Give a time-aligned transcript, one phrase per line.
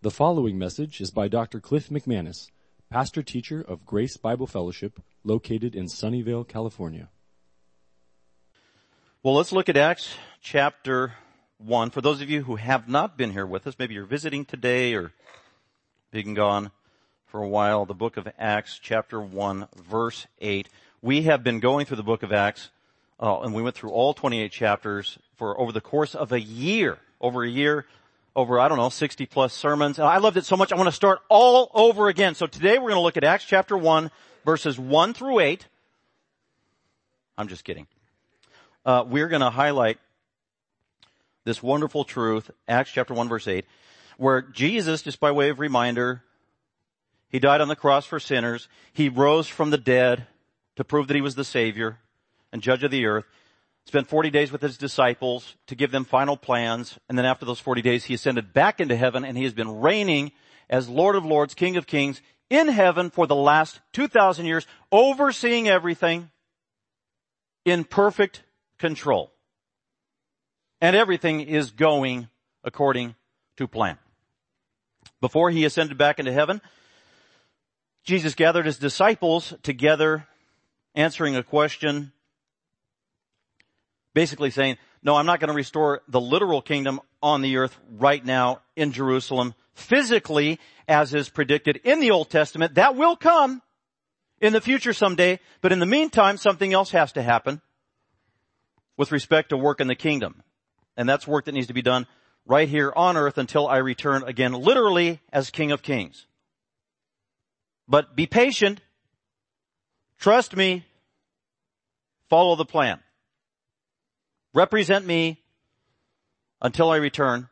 [0.00, 1.58] The following message is by Dr.
[1.58, 2.52] Cliff McManus,
[2.88, 7.08] pastor teacher of Grace Bible Fellowship, located in Sunnyvale, California.
[9.24, 11.14] Well, let's look at Acts chapter
[11.58, 11.90] 1.
[11.90, 14.94] For those of you who have not been here with us, maybe you're visiting today
[14.94, 15.10] or
[16.12, 16.70] being gone
[17.26, 20.68] for a while, the book of Acts chapter 1 verse 8.
[21.02, 22.70] We have been going through the book of Acts,
[23.18, 26.98] uh, and we went through all 28 chapters for over the course of a year.
[27.20, 27.84] Over a year,
[28.38, 29.98] over, I don't know, 60 plus sermons.
[29.98, 32.36] And I loved it so much, I want to start all over again.
[32.36, 34.12] So today we're going to look at Acts chapter 1,
[34.44, 35.66] verses 1 through 8.
[37.36, 37.88] I'm just kidding.
[38.86, 39.98] Uh, we're going to highlight
[41.44, 43.64] this wonderful truth, Acts chapter 1 verse 8,
[44.18, 46.22] where Jesus, just by way of reminder,
[47.30, 48.68] he died on the cross for sinners.
[48.92, 50.28] He rose from the dead
[50.76, 51.98] to prove that he was the Savior
[52.52, 53.24] and judge of the earth
[53.88, 56.98] spent 40 days with his disciples to give them final plans.
[57.08, 59.80] And then after those 40 days, he ascended back into heaven and he has been
[59.80, 60.32] reigning
[60.68, 62.20] as Lord of Lords, King of Kings
[62.50, 66.30] in heaven for the last 2,000 years, overseeing everything
[67.64, 68.42] in perfect
[68.78, 69.32] control.
[70.82, 72.28] And everything is going
[72.62, 73.14] according
[73.56, 73.96] to plan.
[75.22, 76.60] Before he ascended back into heaven,
[78.04, 80.26] Jesus gathered his disciples together
[80.94, 82.12] answering a question
[84.14, 88.24] basically saying, no, I'm not going to restore the literal kingdom on the earth right
[88.24, 92.74] now in Jerusalem physically as is predicted in the Old Testament.
[92.74, 93.62] That will come
[94.40, 97.60] in the future someday, but in the meantime, something else has to happen
[98.96, 100.42] with respect to work in the kingdom.
[100.96, 102.06] And that's work that needs to be done
[102.44, 106.26] right here on earth until I return again, literally as King of Kings.
[107.86, 108.80] But be patient.
[110.18, 110.84] Trust me.
[112.28, 113.00] Follow the plan.
[114.54, 115.42] Represent me
[116.60, 117.48] until I return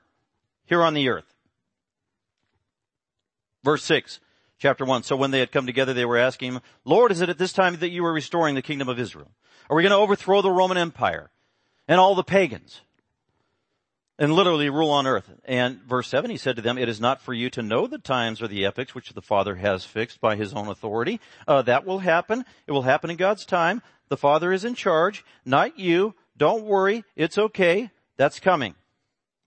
[0.64, 1.32] here on the earth.
[3.62, 4.20] Verse 6,
[4.58, 5.02] chapter 1.
[5.02, 7.52] So when they had come together, they were asking him, Lord, is it at this
[7.52, 9.30] time that you are restoring the kingdom of Israel?
[9.68, 11.30] Are we going to overthrow the Roman Empire
[11.88, 12.80] and all the pagans
[14.18, 15.28] and literally rule on earth?
[15.44, 17.98] And verse 7, he said to them, it is not for you to know the
[17.98, 21.20] times or the epochs which the Father has fixed by his own authority.
[21.48, 22.44] Uh, that will happen.
[22.66, 23.82] It will happen in God's time.
[24.08, 26.14] The Father is in charge, not you.
[26.36, 27.04] Don't worry.
[27.14, 27.90] It's okay.
[28.16, 28.74] That's coming.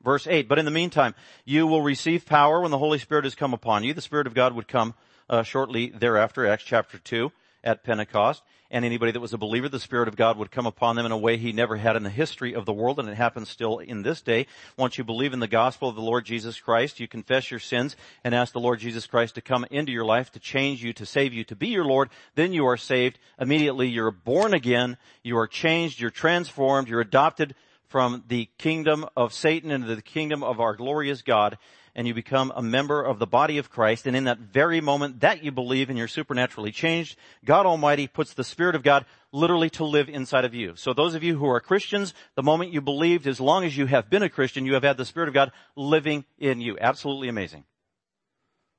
[0.04, 1.14] Verse 8, but in the meantime,
[1.44, 3.94] you will receive power when the Holy Spirit has come upon you.
[3.94, 4.94] The Spirit of God would come
[5.30, 7.32] uh, shortly thereafter, Acts chapter 2,
[7.64, 8.44] at Pentecost.
[8.72, 11.12] And anybody that was a believer, the Spirit of God would come upon them in
[11.12, 13.80] a way he never had in the history of the world, and it happens still
[13.80, 14.46] in this day.
[14.78, 17.96] Once you believe in the gospel of the Lord Jesus Christ, you confess your sins
[18.24, 21.06] and ask the Lord Jesus Christ to come into your life, to change you, to
[21.06, 23.18] save you, to be your Lord, then you are saved.
[23.40, 27.56] Immediately you're born again, you are changed, you're transformed, you're adopted
[27.88, 31.58] from the kingdom of Satan into the kingdom of our glorious God
[32.00, 34.08] and you become a member of the body of Christ.
[34.08, 38.34] And in that very moment that you believe and you're supernaturally changed, God Almighty puts
[38.34, 40.78] the Spirit of God literally to live inside of you.
[40.78, 43.86] So those of you who are Christians, the moment you believed, as long as you
[43.88, 46.78] have been a Christian, you have had the Spirit of God living in you.
[46.80, 47.66] Absolutely amazing.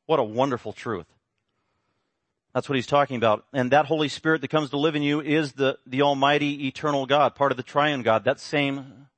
[0.07, 1.05] What a wonderful truth.
[2.55, 3.45] That's what he's talking about.
[3.53, 7.05] And that Holy Spirit that comes to live in you is the, the Almighty eternal
[7.05, 9.09] God, part of the triune God, that same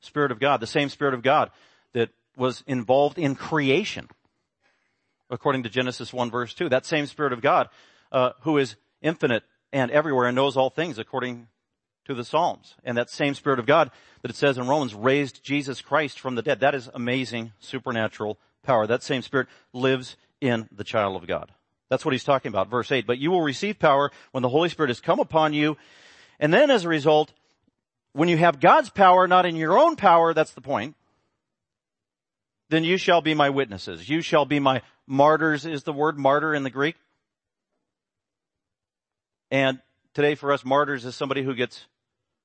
[0.00, 1.52] Spirit of God, the same Spirit of God
[2.36, 4.08] was involved in creation,
[5.30, 6.68] according to Genesis 1 verse 2.
[6.68, 7.68] That same Spirit of God,
[8.12, 9.42] uh, who is infinite
[9.72, 11.48] and everywhere and knows all things, according
[12.06, 12.76] to the Psalms.
[12.84, 13.90] And that same Spirit of God
[14.22, 16.60] that it says in Romans raised Jesus Christ from the dead.
[16.60, 18.86] That is amazing supernatural power.
[18.86, 21.52] That same Spirit lives in the child of God.
[21.88, 23.06] That's what he's talking about, verse 8.
[23.06, 25.76] But you will receive power when the Holy Spirit has come upon you.
[26.40, 27.32] And then as a result,
[28.12, 30.96] when you have God's power, not in your own power, that's the point,
[32.68, 34.08] then you shall be my witnesses.
[34.08, 36.96] You shall be my martyrs is the word martyr in the Greek.
[39.50, 39.80] And
[40.14, 41.86] today for us, martyrs is somebody who gets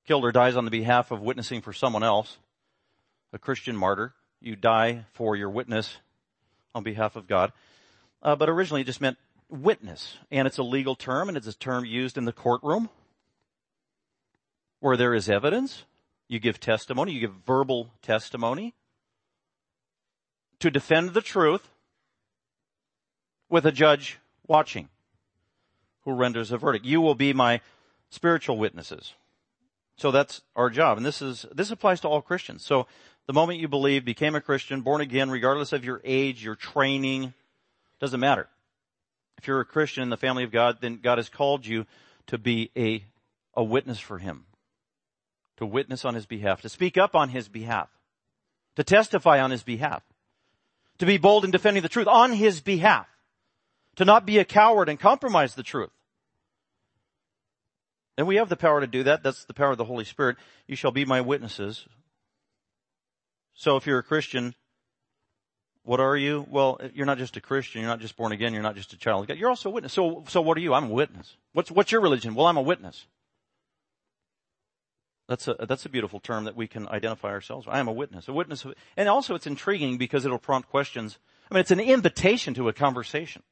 [0.05, 2.37] killed or dies on the behalf of witnessing for someone else.
[3.33, 4.13] A Christian martyr.
[4.39, 5.97] You die for your witness
[6.75, 7.51] on behalf of God.
[8.21, 9.17] Uh, but originally it just meant
[9.49, 10.17] witness.
[10.29, 12.89] And it's a legal term and it's a term used in the courtroom
[14.79, 15.83] where there is evidence.
[16.27, 17.13] You give testimony.
[17.13, 18.75] You give verbal testimony
[20.61, 21.69] to defend the truth
[23.49, 24.89] with a judge watching
[26.05, 26.85] who renders a verdict.
[26.85, 27.61] You will be my
[28.09, 29.13] spiritual witnesses.
[29.97, 30.97] So that's our job.
[30.97, 32.65] And this is, this applies to all Christians.
[32.65, 32.87] So
[33.27, 37.33] the moment you believe, became a Christian, born again, regardless of your age, your training,
[37.99, 38.47] doesn't matter.
[39.37, 41.85] If you're a Christian in the family of God, then God has called you
[42.27, 43.03] to be a,
[43.55, 44.45] a witness for Him.
[45.57, 47.89] To witness on His behalf, to speak up on His behalf,
[48.75, 50.03] to testify on His behalf
[51.01, 53.07] To be bold in defending the truth on his behalf.
[53.95, 55.89] To not be a coward and compromise the truth.
[58.19, 59.23] And we have the power to do that.
[59.23, 60.37] That's the power of the Holy Spirit.
[60.67, 61.87] You shall be my witnesses.
[63.55, 64.53] So if you're a Christian,
[65.81, 66.45] what are you?
[66.47, 67.81] Well, you're not just a Christian.
[67.81, 68.53] You're not just born again.
[68.53, 69.39] You're not just a child of God.
[69.39, 69.93] You're also a witness.
[69.93, 70.75] So, so what are you?
[70.75, 71.35] I'm a witness.
[71.53, 72.35] What's, what's your religion?
[72.35, 73.07] Well, I'm a witness.
[75.27, 77.67] That's a, that's a beautiful term that we can identify ourselves.
[77.69, 78.27] I am a witness.
[78.27, 78.65] A witness.
[78.65, 81.17] Of, and also it's intriguing because it'll prompt questions.
[81.49, 83.43] I mean, it's an invitation to a conversation.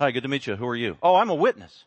[0.00, 0.56] Hi, good to meet you.
[0.56, 0.98] Who are you?
[1.02, 1.84] Oh, I'm a witness.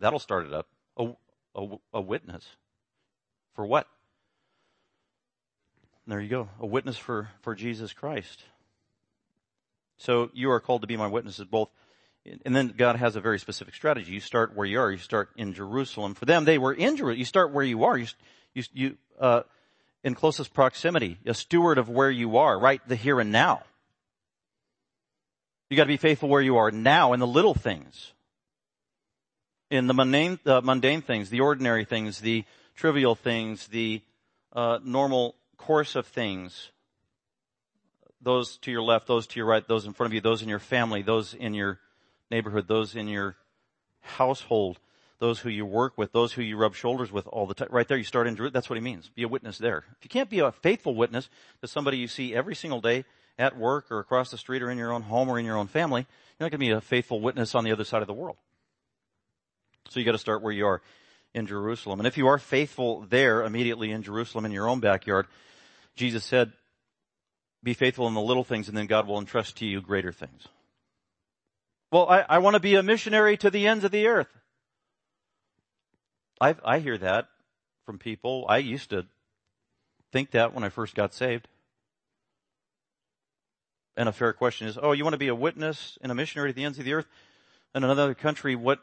[0.00, 0.66] That'll start it up.
[0.96, 1.10] A,
[1.54, 2.46] a, a witness.
[3.54, 3.86] For what?
[6.06, 6.48] There you go.
[6.60, 8.44] A witness for, for Jesus Christ.
[9.98, 11.68] So you are called to be my witnesses both.
[12.44, 14.12] And then God has a very specific strategy.
[14.12, 14.90] You start where you are.
[14.90, 16.14] You start in Jerusalem.
[16.14, 17.18] For them, they were in Jerusalem.
[17.18, 17.96] You start where you are.
[17.96, 18.06] You,
[18.54, 19.42] you, you uh,
[20.04, 22.80] in closest proximity, a steward of where you are, right?
[22.86, 23.62] The here and now.
[25.70, 28.12] You got to be faithful where you are now in the little things,
[29.70, 32.44] in the mundane, uh, mundane things, the ordinary things, the
[32.74, 34.00] trivial things, the
[34.54, 36.70] uh, normal course of things,
[38.22, 40.48] those to your left, those to your right, those in front of you, those in
[40.48, 41.78] your family, those in your
[42.30, 43.36] neighborhood, those in your
[44.00, 44.78] household,
[45.18, 47.68] those who you work with, those who you rub shoulders with all the time.
[47.70, 48.52] Right there, you start in Jerusalem.
[48.52, 49.08] That's what he means.
[49.08, 49.84] Be a witness there.
[49.98, 51.28] If you can't be a faithful witness
[51.60, 53.04] to somebody you see every single day
[53.38, 55.66] at work or across the street or in your own home or in your own
[55.66, 58.14] family, you're not going to be a faithful witness on the other side of the
[58.14, 58.36] world.
[59.88, 60.82] So you got to start where you are
[61.34, 62.00] in Jerusalem.
[62.00, 65.26] And if you are faithful there immediately in Jerusalem in your own backyard,
[65.96, 66.52] Jesus said,
[67.62, 70.46] be faithful in the little things and then God will entrust to you greater things.
[71.90, 74.28] Well, I, I want to be a missionary to the ends of the earth.
[76.40, 77.28] I, I hear that
[77.86, 78.44] from people.
[78.48, 79.06] I used to
[80.12, 81.48] think that when I first got saved.
[83.96, 86.50] And a fair question is, oh, you want to be a witness and a missionary
[86.50, 87.06] to the ends of the earth
[87.74, 88.54] in another country?
[88.54, 88.80] What,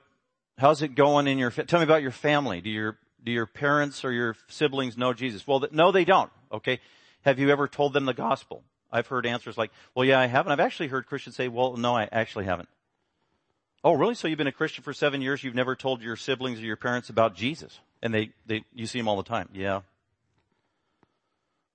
[0.58, 2.60] how's it going in your, tell me about your family.
[2.60, 5.48] Do your, do your parents or your siblings know Jesus?
[5.48, 6.32] Well, no, they don't.
[6.52, 6.80] Okay.
[7.24, 8.64] Have you ever told them the gospel?
[8.92, 10.52] I've heard answers like, well, yeah, I haven't.
[10.52, 12.70] I've actually heard Christians say, well, no, I actually haven't.
[13.86, 14.16] Oh, really?
[14.16, 15.44] So you've been a Christian for seven years.
[15.44, 17.80] You've never told your siblings or your parents about Jesus.
[18.02, 19.48] And they, they, you see them all the time.
[19.54, 19.82] Yeah.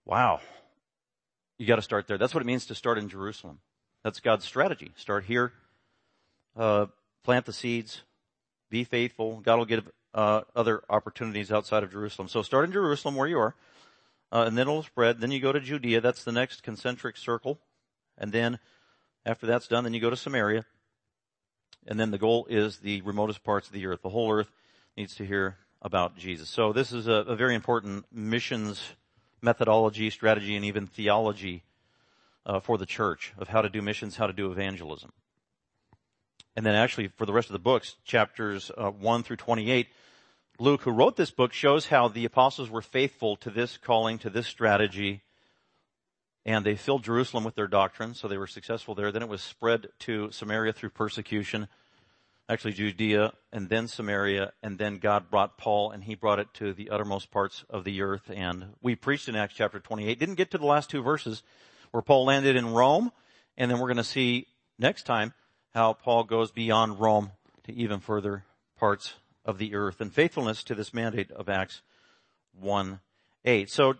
[0.04, 0.40] Wow.
[1.56, 2.18] You got to start there.
[2.18, 3.60] That's what it means to start in Jerusalem.
[4.02, 4.90] That's God's strategy.
[4.96, 5.52] Start here,
[6.56, 6.86] uh,
[7.22, 8.02] plant the seeds,
[8.70, 9.40] be faithful.
[9.44, 12.26] God will give uh, other opportunities outside of Jerusalem.
[12.26, 13.54] So start in Jerusalem where you are
[14.32, 15.20] uh, and then it'll spread.
[15.20, 16.00] Then you go to Judea.
[16.00, 17.60] That's the next concentric circle.
[18.18, 18.58] And then
[19.24, 20.64] after that's done, then you go to Samaria.
[21.86, 24.02] And then the goal is the remotest parts of the earth.
[24.02, 24.50] The whole earth
[24.96, 26.48] needs to hear about Jesus.
[26.48, 28.80] So this is a, a very important missions
[29.42, 31.62] methodology, strategy, and even theology
[32.46, 35.12] uh, for the church of how to do missions, how to do evangelism.
[36.56, 39.88] And then actually for the rest of the books, chapters uh, 1 through 28,
[40.58, 44.28] Luke, who wrote this book, shows how the apostles were faithful to this calling, to
[44.28, 45.22] this strategy,
[46.50, 49.12] and they filled Jerusalem with their doctrine, so they were successful there.
[49.12, 51.68] Then it was spread to Samaria through persecution,
[52.48, 56.72] actually Judea, and then Samaria, and then God brought Paul, and he brought it to
[56.72, 58.32] the uttermost parts of the earth.
[58.34, 60.18] And we preached in Acts chapter 28.
[60.18, 61.44] Didn't get to the last two verses
[61.92, 63.12] where Paul landed in Rome,
[63.56, 65.32] and then we're going to see next time
[65.72, 67.30] how Paul goes beyond Rome
[67.62, 68.44] to even further
[68.76, 69.14] parts
[69.44, 71.82] of the earth and faithfulness to this mandate of Acts
[72.58, 72.98] 1
[73.44, 73.70] 8.
[73.70, 73.94] So,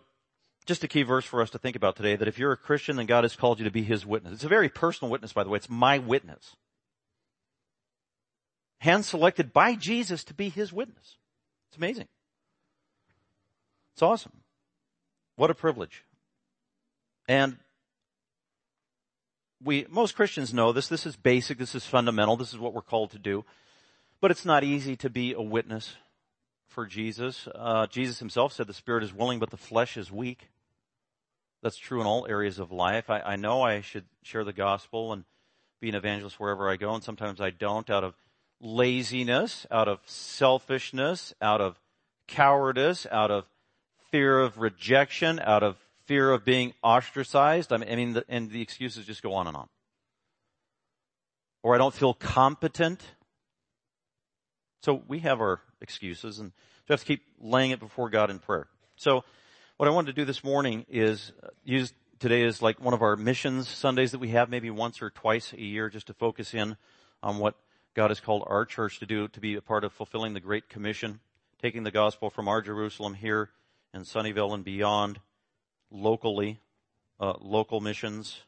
[0.67, 2.97] just a key verse for us to think about today that if you're a Christian,
[2.97, 4.35] then God has called you to be His witness.
[4.35, 5.57] It's a very personal witness, by the way.
[5.57, 6.57] It's my witness.
[8.79, 11.17] Hand selected by Jesus to be His witness.
[11.69, 12.09] It's amazing.
[13.95, 14.33] It's awesome.
[15.37, 16.05] What a privilege.
[17.29, 17.57] And
[19.63, 20.89] we, most Christians know this.
[20.89, 21.59] This is basic.
[21.59, 22.37] This is fundamental.
[22.37, 23.45] This is what we're called to do.
[24.21, 25.95] But it's not easy to be a witness
[26.71, 27.49] for Jesus.
[27.55, 30.49] Uh, Jesus himself said the spirit is willing, but the flesh is weak.
[31.63, 33.11] That's true in all areas of life.
[33.11, 35.25] I, I know I should share the gospel and
[35.81, 38.15] be an evangelist wherever I go, and sometimes I don't out of
[38.61, 41.79] laziness, out of selfishness, out of
[42.27, 43.45] cowardice, out of
[44.11, 47.73] fear of rejection, out of fear of being ostracized.
[47.73, 49.69] I mean, the, and the excuses just go on and on.
[51.63, 53.03] Or I don't feel competent
[54.83, 56.53] so we have our excuses and
[56.89, 58.67] we have to keep laying it before God in prayer.
[58.97, 59.25] So
[59.77, 63.03] what I wanted to do this morning is uh, use today as like one of
[63.03, 66.53] our missions Sundays that we have maybe once or twice a year just to focus
[66.53, 66.77] in
[67.23, 67.55] on what
[67.95, 70.69] God has called our church to do to be a part of fulfilling the Great
[70.69, 71.21] Commission,
[71.61, 73.51] taking the gospel from our Jerusalem here
[73.95, 75.21] in Sunnyvale and beyond
[75.91, 76.61] locally
[77.19, 78.43] uh, local missions,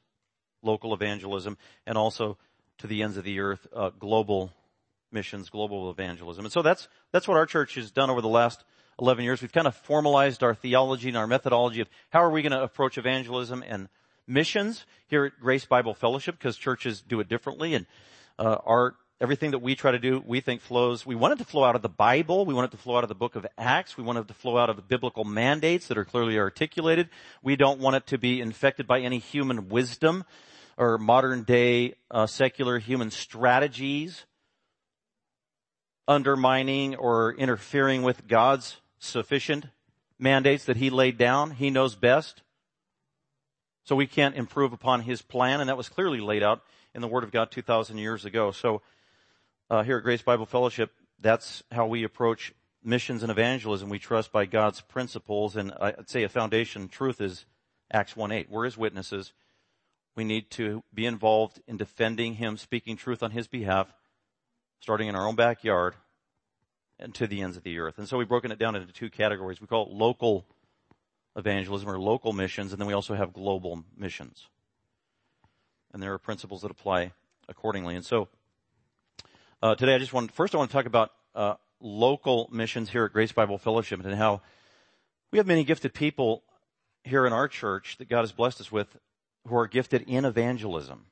[0.62, 2.39] local evangelism, and also
[2.79, 4.53] to the ends of the earth, uh, global
[5.12, 6.45] missions, global evangelism.
[6.45, 8.64] And so that's, that's what our church has done over the last
[9.00, 9.42] 11 years.
[9.42, 12.62] We've kind of formalized our theology and our methodology of how are we going to
[12.62, 13.88] approach evangelism and
[14.26, 17.87] missions here at Grace Bible Fellowship because churches do it differently and
[18.38, 21.07] uh, our everything that we try to do, we think flows.
[21.07, 22.45] We want it to flow out of the Bible.
[22.45, 23.97] We want it to flow out of the book of Acts.
[23.97, 27.09] We want it to flow out of the biblical mandates that are clearly articulated.
[27.40, 30.25] We don't want it to be infected by any human wisdom
[30.76, 34.26] or modern day uh, secular human strategies
[36.09, 39.66] undermining or interfering with God's sufficient
[40.18, 41.52] mandates that he laid down.
[41.52, 42.42] He knows best.
[43.85, 46.62] So we can't improve upon his plan, and that was clearly laid out
[46.94, 48.52] in the Word of God 2,000 years ago.
[48.52, 48.82] So
[49.68, 52.52] uh, here at Grace Bible Fellowship, that's how we approach
[52.85, 53.88] missions and evangelism.
[53.88, 57.47] We trust by God's principles, and I'd say a foundation truth is
[57.92, 58.49] Acts 1.8.
[58.49, 59.32] We're His witnesses.
[60.14, 63.92] We need to be involved in defending Him, speaking truth on His behalf,
[64.83, 65.95] starting in our own backyard
[66.99, 67.99] and to the ends of the earth.
[67.99, 69.61] And so we've broken it down into two categories.
[69.61, 70.45] We call it local
[71.37, 74.49] evangelism or local missions, and then we also have global missions.
[75.93, 77.12] And there are principles that apply
[77.49, 77.95] accordingly.
[77.95, 78.29] And so
[79.62, 83.05] uh, today I just want, first I want to talk about uh, local missions here
[83.05, 84.43] at Grace Bible Fellowship and how
[85.31, 86.43] we have many gifted people
[87.05, 88.97] here in our church that God has blessed us with
[89.47, 91.07] who are gifted in evangelism.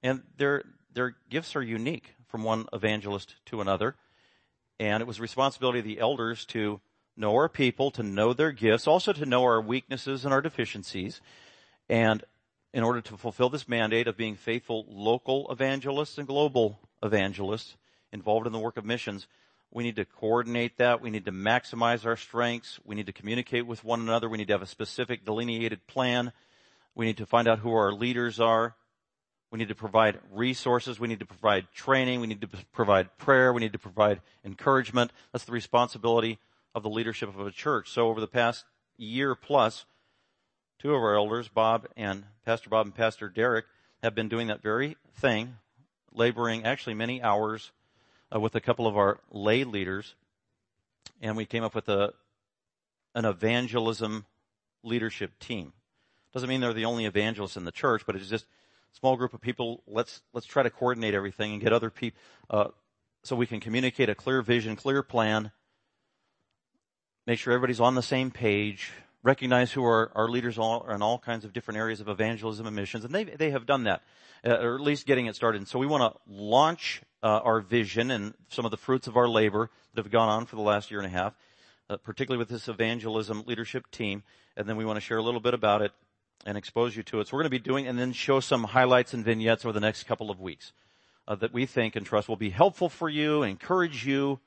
[0.00, 3.96] And their, their gifts are unique from one evangelist to another.
[4.80, 6.80] And it was the responsibility of the elders to
[7.16, 11.20] know our people, to know their gifts, also to know our weaknesses and our deficiencies.
[11.88, 12.24] And
[12.72, 17.76] in order to fulfill this mandate of being faithful local evangelists and global evangelists
[18.12, 19.26] involved in the work of missions,
[19.70, 21.00] we need to coordinate that.
[21.00, 22.78] We need to maximize our strengths.
[22.84, 24.28] We need to communicate with one another.
[24.28, 26.32] We need to have a specific delineated plan.
[26.94, 28.74] We need to find out who our leaders are.
[29.52, 30.98] We need to provide resources.
[30.98, 32.20] We need to provide training.
[32.20, 33.52] We need to provide prayer.
[33.52, 35.12] We need to provide encouragement.
[35.30, 36.38] That's the responsibility
[36.74, 37.90] of the leadership of a church.
[37.90, 38.64] So over the past
[38.96, 39.84] year plus,
[40.78, 43.66] two of our elders, Bob and Pastor Bob and Pastor Derek,
[44.02, 45.56] have been doing that very thing,
[46.14, 47.72] laboring actually many hours
[48.34, 50.14] uh, with a couple of our lay leaders.
[51.20, 52.14] And we came up with a,
[53.14, 54.24] an evangelism
[54.82, 55.74] leadership team.
[56.32, 58.46] Doesn't mean they're the only evangelists in the church, but it's just
[58.92, 59.82] small group of people.
[59.86, 62.20] Let's, let's try to coordinate everything and get other people,
[62.50, 62.68] uh,
[63.24, 65.52] so we can communicate a clear vision, clear plan,
[67.26, 68.90] make sure everybody's on the same page,
[69.22, 72.74] recognize who our, our leaders are in all kinds of different areas of evangelism and
[72.74, 74.02] missions, and they, they have done that,
[74.44, 75.58] uh, or at least getting it started.
[75.58, 79.16] And so we want to launch uh, our vision and some of the fruits of
[79.16, 81.34] our labor that have gone on for the last year and a half,
[81.88, 84.24] uh, particularly with this evangelism leadership team,
[84.56, 85.92] and then we want to share a little bit about it
[86.44, 87.28] and expose you to it.
[87.28, 89.80] So we're going to be doing and then show some highlights and vignettes over the
[89.80, 90.72] next couple of weeks
[91.28, 94.40] uh, that we think and trust will be helpful for you, encourage you,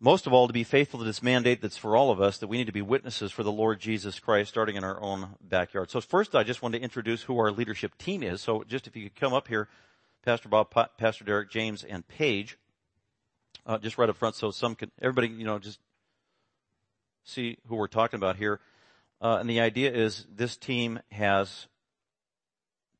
[0.00, 2.46] most of all, to be faithful to this mandate that's for all of us, that
[2.46, 5.90] we need to be witnesses for the Lord Jesus Christ, starting in our own backyard.
[5.90, 8.40] So first, I just wanted to introduce who our leadership team is.
[8.40, 9.68] So just if you could come up here,
[10.24, 12.58] Pastor Bob, Pastor Derek, James, and Paige,
[13.66, 15.80] uh, just right up front, so some can, everybody, you know, just
[17.24, 18.60] see who we're talking about here.
[19.20, 21.66] Uh, and the idea is this team has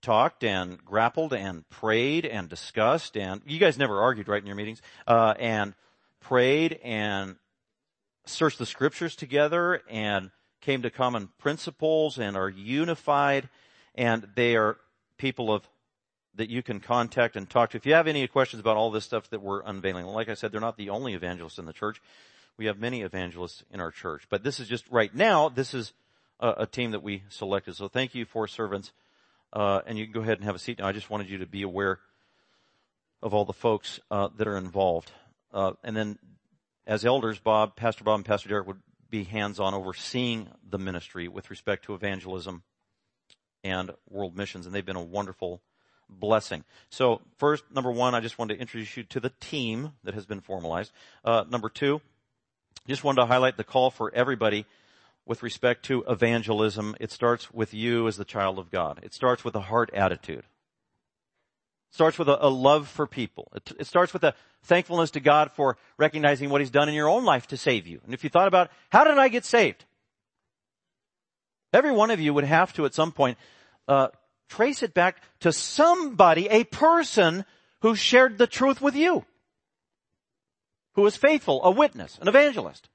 [0.03, 4.57] talked and grappled and prayed and discussed and you guys never argued, right, in your
[4.57, 5.75] meetings, uh, and
[6.21, 7.37] prayed and
[8.27, 13.49] searched the scriptures together and came to common principles and are unified
[13.95, 14.77] and they are
[15.19, 15.69] people of
[16.35, 17.77] that you can contact and talk to.
[17.77, 20.53] If you have any questions about all this stuff that we're unveiling, like I said,
[20.53, 22.01] they're not the only evangelists in the church.
[22.57, 25.93] We have many evangelists in our church, but this is just right now, this is
[26.41, 27.77] a, a team that we selected.
[27.77, 28.93] So thank you for servants.
[29.53, 30.87] Uh, and you can go ahead and have a seat now.
[30.87, 32.01] I just wanted you to be aware
[33.23, 35.11] of all the folks uh, that are involved.
[35.53, 36.19] Uh, and then
[36.87, 38.81] as elders, Bob, Pastor Bob and Pastor Derek would
[39.11, 42.63] be hands-on overseeing the ministry with respect to evangelism
[43.65, 44.67] and world missions.
[44.67, 45.63] And they've been a wonderful
[46.09, 46.65] blessing.
[46.91, 50.27] So first, number one, I just wanted to introduce you to the team that has
[50.27, 50.93] been formalized.
[51.25, 52.01] Uh, number two,
[52.87, 54.67] just wanted to highlight the call for everybody
[55.29, 56.97] with respect to evangelism.
[56.99, 58.99] It starts with you as the child of God.
[59.03, 60.39] It starts with a heart attitude.
[60.39, 63.53] It starts with a, a love for people.
[63.55, 67.11] It, it, starts with a thankfulness to God for recognizing what He's done in your
[67.11, 68.01] own life to save you.
[68.05, 69.85] And if you thought about, how did I get saved?
[71.75, 73.37] Every one of you would have to at some point,
[73.87, 74.09] uh,
[74.49, 77.45] trace it back to somebody, a person
[77.83, 79.27] who shared the truth with you.
[80.95, 82.89] Who was faithful, a witness, an evangelist.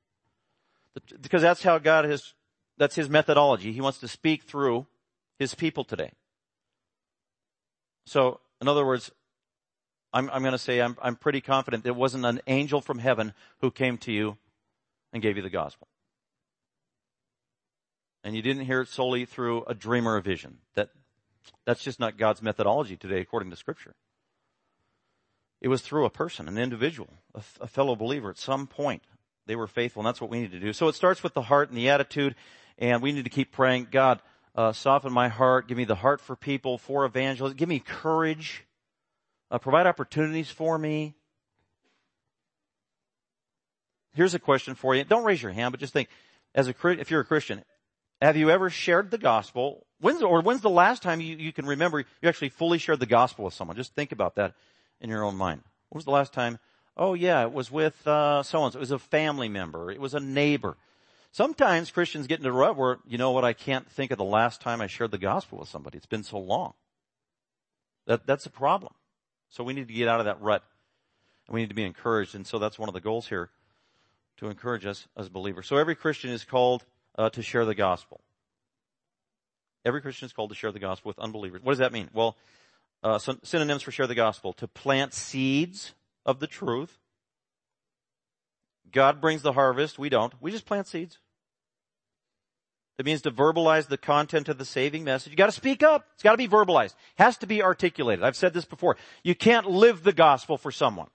[1.22, 2.34] Because that's how God has,
[2.78, 3.72] That's his methodology.
[3.72, 4.88] He wants to speak through
[5.40, 6.12] his people today.
[8.06, 9.12] So, in other words,
[10.14, 13.34] I'm, I'm going to say I'm, I'm pretty confident it wasn't an angel from heaven
[13.62, 14.38] who came to you
[15.12, 15.88] and gave you the gospel.
[18.24, 20.60] And you didn't hear it solely through a dream or a vision.
[20.76, 20.90] That,
[21.66, 23.96] that's just not God's methodology today according to scripture.
[25.62, 29.02] It was through a person, an individual, a, a fellow believer at some point.
[29.46, 30.74] They were faithful and that's what we need to do.
[30.74, 32.36] So it starts with the heart and the attitude
[32.78, 34.22] and we need to keep praying, God,
[34.56, 38.66] uh, soften my heart, give me the heart for people, for evangelists, give me courage,
[39.52, 41.16] uh, provide opportunities for me.
[44.16, 45.04] Here's a question for you.
[45.04, 46.08] Don't raise your hand, but just think,
[46.54, 47.64] as a if you're a Christian,
[48.22, 49.86] have you ever shared the gospel?
[50.00, 53.06] When's or when's the last time you, you can remember you actually fully shared the
[53.06, 53.76] gospel with someone?
[53.76, 54.54] Just think about that
[55.02, 55.62] in your own mind.
[55.90, 56.60] When was the last time?
[56.96, 58.78] Oh yeah, it was with uh, so and so.
[58.78, 59.92] It was a family member.
[59.92, 60.78] It was a neighbor.
[61.32, 64.24] Sometimes Christians get into a rut where, you know what, I can't think of the
[64.24, 65.98] last time I shared the gospel with somebody.
[65.98, 66.74] It's been so long.
[68.06, 68.94] That, that's a problem.
[69.50, 70.64] So we need to get out of that rut.
[71.48, 72.36] And we need to be encouraged.
[72.36, 73.50] And so that's one of the goals here
[74.38, 75.66] to encourage us as believers.
[75.66, 76.86] So every Christian is called
[77.18, 78.22] uh, to share the gospel.
[79.84, 81.62] Every Christian is called to share the gospel with unbelievers.
[81.64, 82.12] What does that mean?
[82.14, 82.38] Well,
[83.04, 84.54] uh, synonyms for share the gospel.
[84.54, 85.94] To plant seeds
[86.26, 87.00] of the truth.
[88.92, 89.98] God brings the harvest.
[89.98, 90.34] We don't.
[90.42, 91.18] We just plant seeds.
[93.00, 95.32] It means to verbalize the content of the saving message.
[95.32, 96.06] You gotta speak up.
[96.14, 96.94] It's gotta be verbalized.
[96.94, 98.24] It has to be articulated.
[98.24, 98.98] I've said this before.
[99.24, 101.08] You can't live the gospel for someone.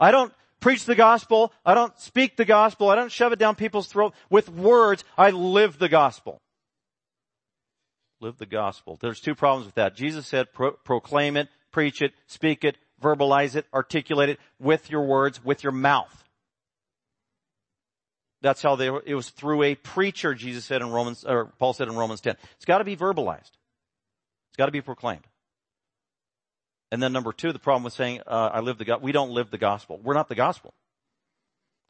[0.00, 1.52] I don't preach the gospel.
[1.64, 2.88] I don't speak the gospel.
[2.88, 5.04] I don't shove it down people's throat with words.
[5.16, 6.40] I live the gospel.
[8.20, 8.98] Live the gospel.
[9.00, 9.94] There's two problems with that.
[9.94, 15.02] Jesus said pro- proclaim it, preach it, speak it, verbalize it, articulate it with your
[15.02, 16.24] words, with your mouth.
[18.40, 21.88] That's how they, it was through a preacher, Jesus said in Romans, or Paul said
[21.88, 22.36] in Romans 10.
[22.56, 23.50] It's gotta be verbalized.
[24.50, 25.26] It's gotta be proclaimed.
[26.90, 29.30] And then number two, the problem with saying, uh, I live the God, we don't
[29.30, 30.00] live the gospel.
[30.02, 30.72] We're not the gospel.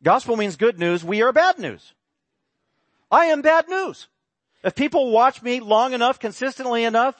[0.03, 1.05] Gospel means good news.
[1.05, 1.93] We are bad news.
[3.11, 4.09] I am bad news.
[4.65, 7.15] If people watch me long enough, consistently enough,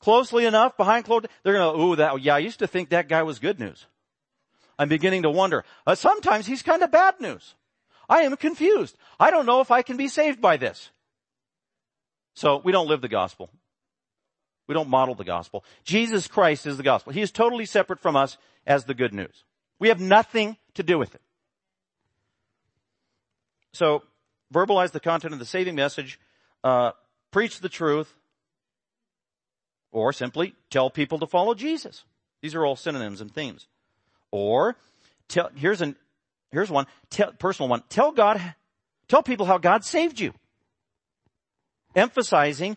[0.00, 3.22] closely enough, behind closed, they're gonna, ooh, that, yeah, I used to think that guy
[3.22, 3.86] was good news.
[4.78, 5.64] I'm beginning to wonder.
[5.86, 7.54] Uh, sometimes he's kind of bad news.
[8.08, 8.96] I am confused.
[9.20, 10.90] I don't know if I can be saved by this.
[12.34, 13.50] So we don't live the gospel.
[14.66, 15.64] We don't model the gospel.
[15.84, 17.12] Jesus Christ is the gospel.
[17.12, 19.44] He is totally separate from us as the good news.
[19.78, 21.20] We have nothing to do with it.
[23.72, 24.02] So
[24.52, 26.18] verbalize the content of the saving message,
[26.64, 26.92] uh,
[27.30, 28.14] preach the truth,
[29.92, 32.04] or simply tell people to follow Jesus.
[32.42, 33.66] These are all synonyms and themes.
[34.30, 34.76] Or
[35.28, 35.96] tell, here's an
[36.50, 37.82] Here's one, tell, personal one.
[37.88, 38.40] Tell God,
[39.08, 40.32] tell people how God saved you.
[41.94, 42.76] Emphasizing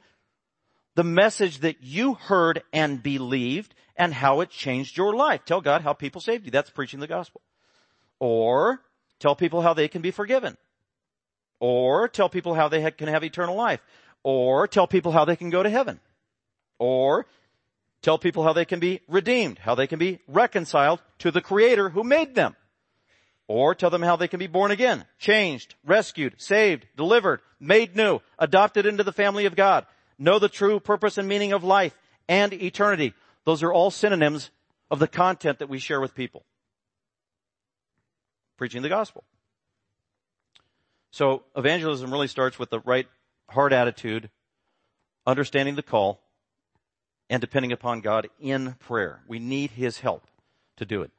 [0.95, 5.43] the message that you heard and believed and how it changed your life.
[5.45, 6.51] Tell God how people saved you.
[6.51, 7.41] That's preaching the gospel.
[8.19, 8.81] Or
[9.19, 10.57] tell people how they can be forgiven.
[11.59, 13.81] Or tell people how they can have eternal life.
[14.23, 15.99] Or tell people how they can go to heaven.
[16.79, 17.25] Or
[18.01, 21.89] tell people how they can be redeemed, how they can be reconciled to the creator
[21.89, 22.55] who made them.
[23.47, 28.19] Or tell them how they can be born again, changed, rescued, saved, delivered, made new,
[28.39, 29.85] adopted into the family of God,
[30.17, 33.13] know the true purpose and meaning of life and eternity.
[33.45, 34.49] Those are all synonyms
[34.89, 36.45] of the content that we share with people.
[38.57, 39.23] Preaching the gospel.
[41.11, 43.07] So evangelism really starts with the right
[43.49, 44.29] heart attitude,
[45.27, 46.22] understanding the call,
[47.29, 49.21] and depending upon God in prayer.
[49.27, 50.27] We need His help
[50.77, 51.11] to do it.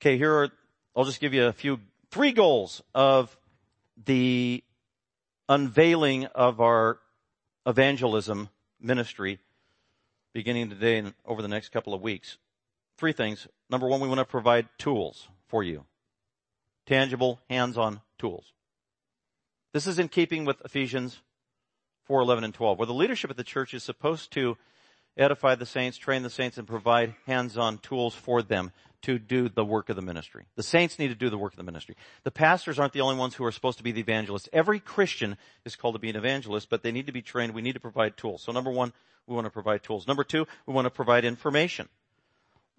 [0.00, 0.48] Okay, here are,
[0.96, 3.36] I'll just give you a few, three goals of
[4.04, 4.64] the
[5.48, 6.98] unveiling of our
[7.66, 8.48] evangelism
[8.80, 9.38] ministry
[10.32, 12.38] beginning today and over the next couple of weeks.
[12.96, 13.46] Three things.
[13.70, 15.84] Number one, we want to provide tools for you.
[16.86, 18.52] Tangible, hands-on tools.
[19.72, 21.20] This is in keeping with Ephesians
[22.12, 24.58] 4, 11, and 12, where the leadership of the church is supposed to
[25.16, 28.70] edify the saints, train the saints, and provide hands-on tools for them
[29.00, 30.44] to do the work of the ministry.
[30.54, 31.96] The saints need to do the work of the ministry.
[32.24, 34.46] The pastors aren't the only ones who are supposed to be the evangelists.
[34.52, 37.54] Every Christian is called to be an evangelist, but they need to be trained.
[37.54, 38.42] We need to provide tools.
[38.42, 38.92] So number one,
[39.26, 40.06] we want to provide tools.
[40.06, 41.88] Number two, we want to provide information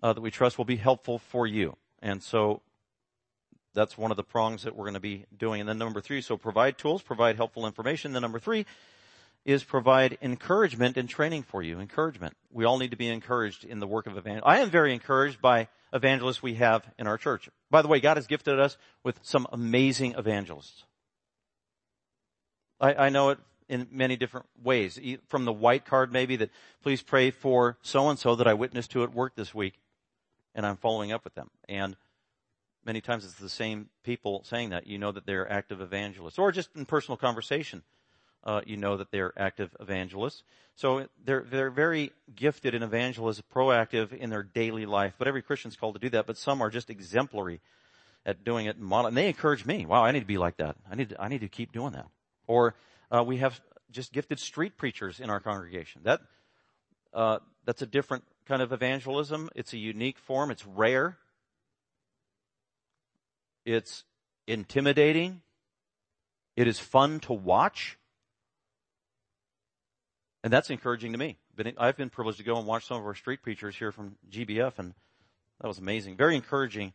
[0.04, 1.76] uh, that we trust will be helpful for you.
[2.04, 2.62] And so
[3.74, 5.60] that's one of the prongs that we're going to be doing.
[5.60, 8.14] And then number three, so provide tools, provide helpful information.
[8.14, 8.68] Then number three
[9.46, 11.80] is provide encouragement and training for you.
[11.80, 12.36] Encouragement.
[12.52, 14.50] We all need to be encouraged in the work of evangelism.
[14.50, 17.50] I am very encouraged by evangelists we have in our church.
[17.70, 20.86] By the way, God has gifted us with some amazing evangelists.
[22.80, 25.00] I, I know it in many different ways.
[25.28, 26.52] From the white card maybe that
[26.82, 29.80] please pray for so and so that I witnessed to at work this week
[30.56, 31.50] and I'm following up with them.
[31.68, 31.96] And
[32.86, 34.88] many times it's the same people saying that.
[34.88, 37.84] You know that they're active evangelists or just in personal conversation.
[38.44, 40.44] Uh, you know that they're active evangelists.
[40.76, 45.14] So they're, they're very gifted in evangelism, proactive in their daily life.
[45.18, 46.26] But every Christian's called to do that.
[46.26, 47.62] But some are just exemplary
[48.26, 48.78] at doing it.
[48.78, 49.86] And they encourage me.
[49.86, 50.76] Wow, I need to be like that.
[50.90, 52.08] I need to, I need to keep doing that.
[52.48, 52.76] Or
[53.12, 56.02] uh, we have just gifted street preachers in our congregation.
[56.04, 56.22] That
[57.14, 59.50] uh, that's a different kind of evangelism.
[59.56, 60.52] It's a unique form.
[60.52, 61.18] It's rare.
[63.66, 64.04] It's
[64.48, 65.42] intimidating.
[66.56, 67.98] It is fun to watch.
[70.44, 71.38] And that's encouraging to me.
[71.78, 74.78] I've been privileged to go and watch some of our street preachers here from GBF
[74.78, 74.94] and
[75.62, 76.18] that was amazing.
[76.18, 76.94] Very encouraging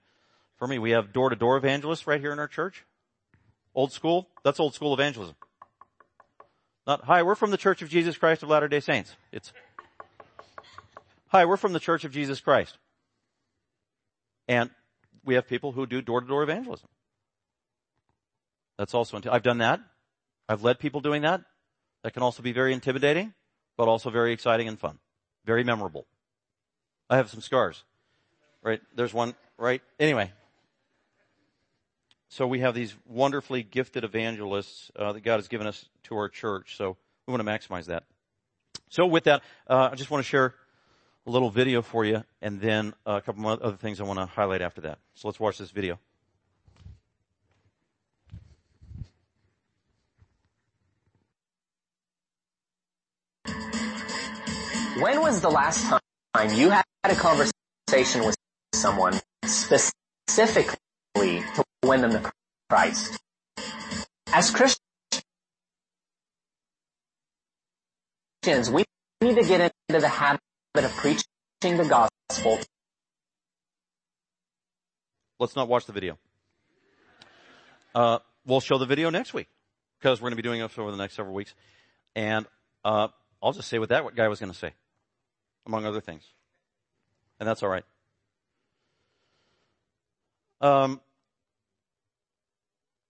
[0.56, 0.78] for me.
[0.78, 2.84] We have door to door evangelists right here in our church.
[3.74, 4.28] Old school.
[4.44, 5.37] That's old school evangelism.
[6.87, 9.14] Not, hi, we're from the Church of Jesus Christ of Latter-day Saints.
[9.30, 9.52] It's,
[11.28, 12.78] hi, we're from the Church of Jesus Christ.
[14.48, 14.70] And
[15.24, 16.88] we have people who do door-to-door evangelism.
[18.78, 19.80] That's also, I've done that.
[20.48, 21.42] I've led people doing that.
[22.02, 23.34] That can also be very intimidating,
[23.79, 24.99] but also very exciting and fun.
[25.47, 26.05] Very memorable.
[27.09, 27.85] I have some scars.
[28.62, 28.83] Right?
[28.95, 29.81] There's one, right?
[29.99, 30.33] Anyway,
[32.29, 36.29] so we have these wonderfully gifted evangelists uh, that God has given us to our
[36.29, 36.77] church.
[36.77, 38.05] So we want to maximize that.
[38.91, 40.55] So with that, uh, I just want to share
[41.27, 44.62] a little video for you, and then a couple other things I want to highlight
[44.62, 44.99] after that.
[45.14, 45.99] So let's watch this video.
[55.00, 58.34] When was the last time you had a conversation with
[58.74, 60.76] someone specifically
[61.54, 62.32] to win them to
[62.68, 63.18] Christ.
[64.32, 64.80] As Christians,
[68.70, 68.84] we
[69.20, 70.40] need to get into the habit
[70.74, 71.22] of preaching
[71.62, 72.58] the gospel.
[75.40, 76.18] Let's not watch the video.
[77.94, 79.48] Uh, we'll show the video next week
[79.98, 81.54] because we're going to be doing this over the next several weeks.
[82.14, 82.46] And
[82.84, 83.08] uh,
[83.42, 84.74] I'll just say what that guy was going to say,
[85.68, 86.24] among other things.
[87.38, 87.85] And that's all right.
[90.61, 91.00] Um,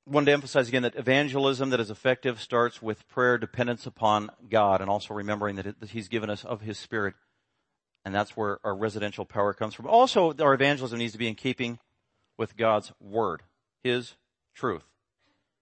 [0.06, 4.82] wanted to emphasize again that evangelism that is effective starts with prayer dependence upon God
[4.82, 7.14] and also remembering that, it, that He's given us of His Spirit.
[8.04, 9.86] And that's where our residential power comes from.
[9.86, 11.78] Also, our evangelism needs to be in keeping
[12.36, 13.42] with God's Word,
[13.82, 14.14] His
[14.54, 14.84] truth.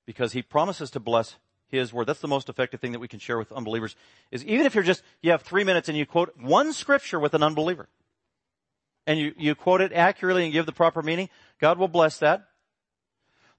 [0.07, 1.37] Because He promises to bless
[1.69, 2.07] His Word.
[2.07, 3.97] That's the most effective thing that we can share with unbelievers
[4.31, 7.35] is even if you're just, you have three minutes and you quote one scripture with
[7.35, 7.89] an unbeliever.
[9.07, 11.29] And you, you quote it accurately and give the proper meaning,
[11.61, 12.49] God will bless that.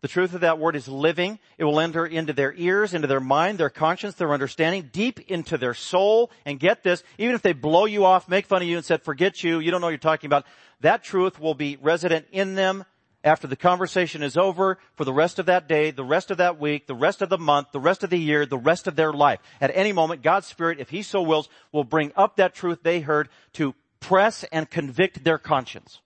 [0.02, 1.40] The truth of that word is living.
[1.58, 5.58] It will enter into their ears, into their mind, their conscience, their understanding, deep into
[5.58, 6.32] their soul.
[6.46, 9.02] And get this, even if they blow you off, make fun of you and said,
[9.02, 10.46] forget you, you don't know what you're talking about,
[10.82, 12.86] that truth will be resident in them
[13.28, 16.60] after the conversation is over for the rest of that day, the rest of that
[16.60, 19.14] week, the rest of the month, the rest of the year, the rest of their
[19.14, 19.40] life.
[19.62, 23.02] At any moment, God's Spirit, if He so wills, will bring up that truth they
[23.02, 26.02] heard to press and convict their conscience.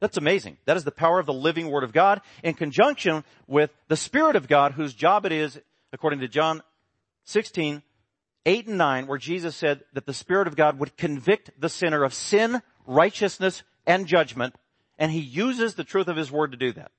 [0.00, 0.56] That's amazing.
[0.64, 4.34] That is the power of the living Word of God in conjunction with the Spirit
[4.34, 5.60] of God whose job it is,
[5.92, 6.62] according to John
[7.24, 7.82] 16,
[8.44, 12.02] 8 and 9, where Jesus said that the Spirit of God would convict the sinner
[12.02, 14.56] of sin, righteousness, and judgment,
[15.02, 16.92] and He uses the truth of His Word to do that.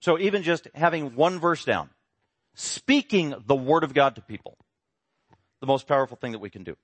[0.00, 1.90] So even just having one verse down,
[2.54, 4.58] speaking the Word of God to people,
[5.60, 6.76] the most powerful thing that we can do.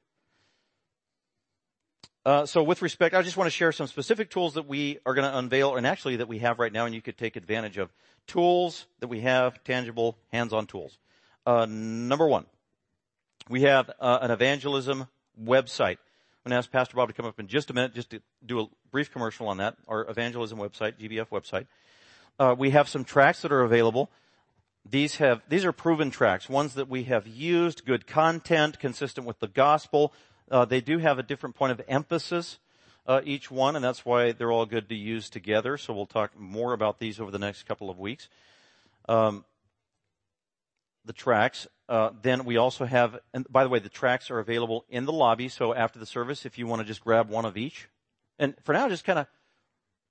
[2.24, 5.14] Uh, so with respect, I just want to share some specific tools that we are
[5.14, 7.76] going to unveil and actually that we have right now and you could take advantage
[7.76, 7.90] of.
[8.28, 10.96] Tools that we have, tangible, hands-on tools.
[11.44, 12.46] Uh, number one,
[13.48, 15.09] we have uh, an evangelism
[15.42, 15.96] website.
[16.44, 18.22] I'm going to ask Pastor Bob to come up in just a minute just to
[18.44, 21.66] do a brief commercial on that, our evangelism website, GBF website.
[22.38, 24.11] Uh, we have some tracts that are available.
[24.88, 29.40] These have, these are proven tracts, ones that we have used, good content, consistent with
[29.40, 30.12] the gospel,
[30.51, 32.59] uh, they do have a different point of emphasis,
[33.07, 35.77] uh, each one, and that's why they're all good to use together.
[35.77, 38.29] So we'll talk more about these over the next couple of weeks.
[39.09, 39.44] Um,
[41.05, 41.66] the tracts.
[41.88, 45.12] Uh, then we also have, and by the way, the tracts are available in the
[45.12, 45.48] lobby.
[45.48, 47.88] So after the service, if you want to just grab one of each,
[48.38, 49.27] and for now, just kind of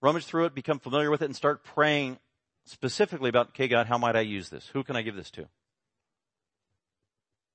[0.02, 2.18] rummage through it, become familiar with it, and start praying
[2.66, 4.68] specifically about, okay, God, how might I use this?
[4.74, 5.48] Who can I give this to?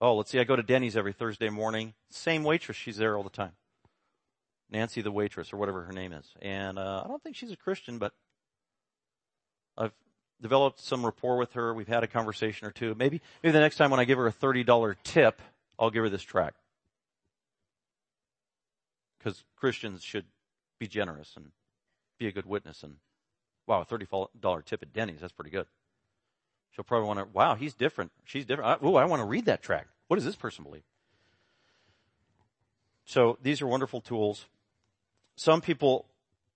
[0.01, 1.95] Oh, let's see, I go to Denny's every Thursday morning.
[2.11, 3.53] Same waitress, she's there all the time.
[4.71, 6.27] Nancy the waitress, or whatever her name is.
[6.41, 8.13] And uh, I don't think she's a Christian, but
[9.77, 9.93] I've
[10.43, 11.73] developed some rapport with her.
[11.73, 12.95] We've had a conversation or two.
[12.95, 15.41] Maybe, maybe the next time when I give her a $30 tip,
[15.79, 16.57] I'll give her this tract.
[19.19, 20.27] Because Christians should
[20.79, 21.53] be generous and
[22.19, 22.83] be a good witness.
[22.83, 22.97] And
[23.67, 25.67] wow, a $30 tip at Denny's, that's pretty good.
[26.73, 28.13] She'll probably want to, wow, he's different.
[28.25, 28.81] She's different.
[28.83, 29.89] Oh, I want to read that tract.
[30.09, 30.83] What does this person believe?
[33.05, 34.47] So these are wonderful tools.
[35.37, 36.07] Some people,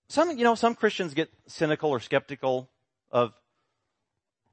[0.08, 2.68] some, you know, some Christians get cynical or skeptical
[3.10, 3.32] of,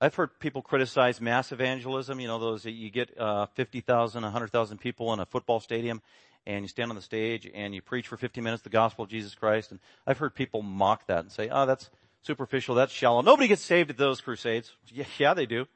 [0.03, 5.13] I've heard people criticize mass evangelism, you know, those, you get, uh, 50,000, 100,000 people
[5.13, 6.01] in a football stadium
[6.45, 9.09] and you stand on the stage and you preach for 50 minutes the gospel of
[9.09, 9.71] Jesus Christ.
[9.71, 11.89] And I've heard people mock that and say, oh, that's
[12.21, 13.21] superficial, that's shallow.
[13.21, 14.73] Nobody gets saved at those crusades.
[14.87, 15.67] Yeah, yeah, they do.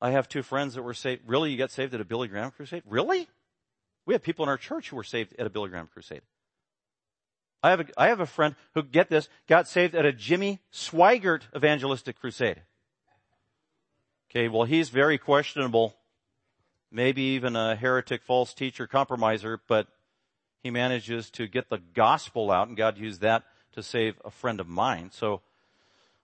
[0.00, 1.24] I have two friends that were saved.
[1.26, 1.50] Really?
[1.50, 2.82] You got saved at a Billy Graham crusade?
[2.88, 3.28] Really?
[4.06, 6.22] We have people in our church who were saved at a Billy Graham crusade.
[7.62, 10.60] I have a, I have a friend who, get this, got saved at a Jimmy
[10.72, 12.62] Swaggart evangelistic crusade.
[14.30, 15.94] Okay, well he's very questionable.
[16.90, 19.86] Maybe even a heretic, false teacher, compromiser, but
[20.62, 23.44] he manages to get the gospel out and God used that
[23.74, 25.10] to save a friend of mine.
[25.12, 25.40] So,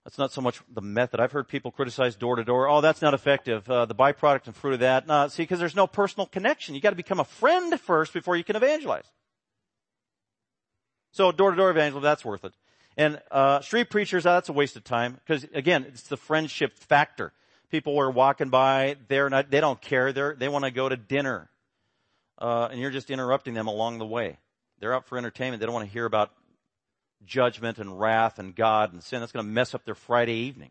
[0.05, 1.21] that's not so much the method.
[1.21, 2.67] I've heard people criticize door to door.
[2.67, 3.69] Oh, that's not effective.
[3.69, 5.07] Uh, the byproduct and fruit of that.
[5.07, 6.75] No, see, because there's no personal connection.
[6.75, 9.05] You got to become a friend first before you can evangelize.
[11.19, 12.53] So door to door evangelism, that's worth it.
[12.97, 17.33] And uh, street preachers, that's a waste of time because again, it's the friendship factor.
[17.73, 20.13] People are walking by, they're not, they don't care.
[20.13, 21.51] They're, they want to go to dinner,
[22.39, 24.39] uh, and you're just interrupting them along the way.
[24.79, 25.59] They're out for entertainment.
[25.59, 26.31] They don't want to hear about
[27.27, 29.19] judgment and wrath and God and sin.
[29.19, 30.71] That's going to mess up their Friday evening.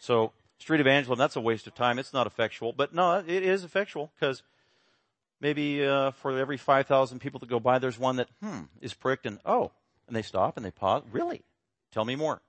[0.00, 2.00] So, street evangelism, that's a waste of time.
[2.00, 2.72] It's not effectual.
[2.72, 4.42] But no, it is effectual because
[5.42, 9.26] maybe uh, for every 5,000 people that go by, there's one that, hmm, is pricked
[9.26, 9.72] and, oh,
[10.06, 11.02] and they stop and they pause.
[11.10, 11.42] Really?
[11.90, 12.40] Tell me more.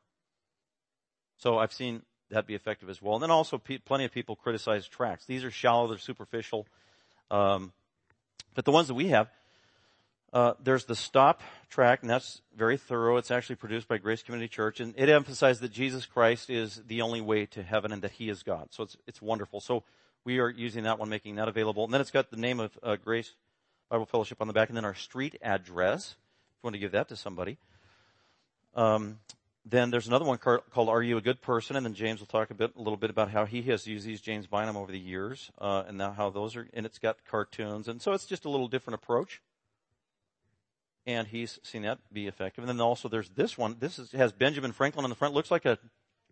[1.37, 3.15] So I've seen that be effective as well.
[3.15, 5.25] And then also pe- plenty of people criticize tracts.
[5.25, 6.67] These are shallow, they're superficial.
[7.31, 7.73] Um,
[8.53, 9.27] but the ones that we have,
[10.31, 13.17] uh, there's the stop tract, and that's very thorough.
[13.17, 17.01] It's actually produced by Grace Community Church, and it emphasizes that Jesus Christ is the
[17.01, 18.69] only way to heaven and that He is God.
[18.71, 19.59] So it's it's wonderful.
[19.59, 19.83] So
[20.25, 22.77] we are using that one, making that available, and then it's got the name of
[22.81, 23.33] uh, Grace
[23.89, 26.11] Bible Fellowship on the back, and then our street address.
[26.11, 27.57] If you want to give that to somebody.
[28.75, 29.19] Um,
[29.65, 32.51] then there's another one called "Are You a Good Person?" and then James will talk
[32.51, 34.99] a bit, a little bit about how he has used these James Bynum over the
[34.99, 38.45] years, uh, and now how those are, and it's got cartoons, and so it's just
[38.45, 39.41] a little different approach
[41.05, 42.63] and he's seen that be effective.
[42.63, 43.77] And then also there's this one.
[43.79, 45.33] This is, has Benjamin Franklin on the front.
[45.33, 45.77] Looks like a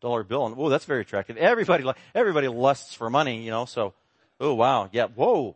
[0.01, 1.37] dollar bill, and whoa, that's very attractive.
[1.37, 3.65] Everybody everybody lusts for money, you know.
[3.65, 3.93] So,
[4.39, 5.55] oh wow, yeah, whoa,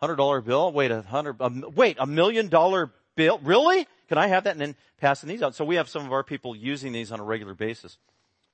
[0.00, 0.72] hundred dollar bill.
[0.72, 1.38] Wait a hundred.
[1.74, 3.40] wait, a million dollar bill.
[3.42, 3.86] Really?
[4.08, 4.52] Can I have that?
[4.52, 5.54] And then passing these out.
[5.54, 7.96] So we have some of our people using these on a regular basis.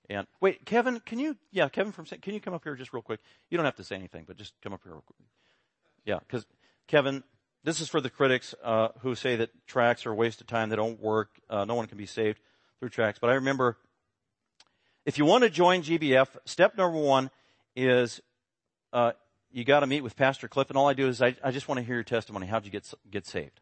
[0.09, 1.37] And wait, Kevin, can you?
[1.53, 3.21] Yeah, Kevin from can you come up here just real quick?
[3.49, 5.19] You don't have to say anything, but just come up here real quick.
[6.05, 6.47] Yeah, because
[6.89, 7.23] Kevin,
[7.63, 10.69] this is for the critics uh, who say that tracts are a waste of time.
[10.69, 11.31] They don't work.
[11.49, 12.41] Uh, no one can be saved
[12.81, 13.21] through tracts.
[13.21, 13.77] But I remember,
[15.11, 17.33] if you want to join GBF, step number one
[17.75, 18.21] is
[18.93, 19.11] uh,
[19.51, 21.67] you got to meet with Pastor Cliff, and all I do is I, I just
[21.67, 22.47] want to hear your testimony.
[22.47, 23.61] How'd you get get saved?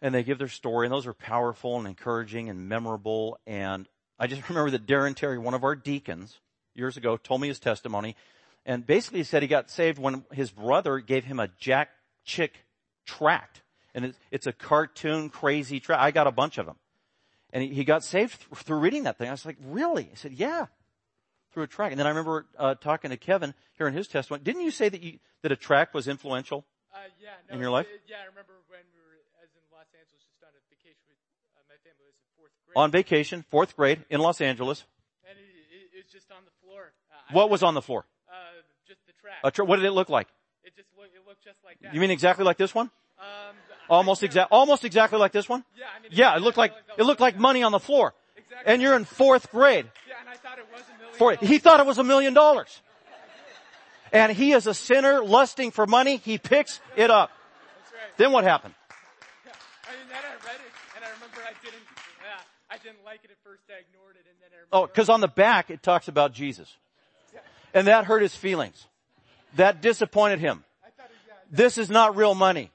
[0.00, 3.38] And they give their story, and those are powerful and encouraging and memorable.
[3.46, 3.86] And
[4.18, 6.40] I just remember that Darren Terry, one of our deacons,
[6.74, 8.16] years ago, told me his testimony,
[8.64, 11.90] and basically he said he got saved when his brother gave him a Jack
[12.24, 12.64] Chick
[13.04, 13.60] tract.
[13.94, 16.00] And it's, it's a cartoon crazy tract.
[16.00, 16.76] I got a bunch of them.
[17.52, 19.28] And he, he got saved th- through reading that thing.
[19.28, 20.04] I was like, really?
[20.04, 20.66] He said, yeah.
[21.52, 21.92] Through a tract.
[21.92, 24.44] And then I remember uh, talking to Kevin here in his testimony.
[24.44, 27.70] Didn't you say that you that a tract was influential uh, yeah, no, in your
[27.70, 27.86] life?
[27.86, 31.08] It, yeah, I remember when we were, as in Los Angeles, just on a vacation
[31.08, 31.16] with
[31.56, 32.04] uh, my family.
[32.04, 32.76] was in fourth grade.
[32.76, 34.84] On vacation, fourth grade in Los Angeles.
[35.24, 36.92] And it, it, was just on the floor.
[37.10, 38.04] Uh, what was on the floor?
[38.28, 38.34] Uh,
[38.86, 39.40] just the tract.
[39.42, 40.28] A tra- what did it look like?
[40.64, 41.94] It just looked, it looked just like that.
[41.94, 42.90] You mean exactly like this one?
[43.16, 43.56] Um,
[43.88, 45.64] almost exact, almost exactly like this one?
[45.76, 48.14] Yeah, I mean, yeah, it looked like, it looked like money on the floor.
[48.36, 48.72] Exactly.
[48.72, 49.86] And you're in fourth grade.
[50.08, 52.34] Yeah, and I thought it was a million For, he thought it was a million
[52.34, 52.80] dollars.
[54.12, 56.16] And he is a sinner lusting for money.
[56.16, 57.30] He picks it up.
[57.30, 58.16] That's right.
[58.16, 58.74] Then what happened?
[59.44, 59.52] Yeah.
[59.84, 61.84] I mean, then I read it, and I remember I didn't,
[62.22, 63.62] yeah, I didn't like it at first.
[63.68, 66.74] I ignored it, and then I Oh, cause on the back it talks about Jesus.
[67.74, 68.86] And that hurt his feelings.
[69.56, 70.64] That disappointed him.
[71.50, 72.70] This is not real money.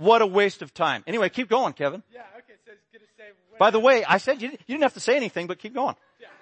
[0.00, 1.04] What a waste of time.
[1.04, 2.00] Anyway, keep going, Kevin.
[2.08, 3.36] Yeah, okay, so it's gonna say.
[3.60, 5.92] By the way, I said you, you didn't have to say anything, but keep going.
[6.16, 6.32] Yeah.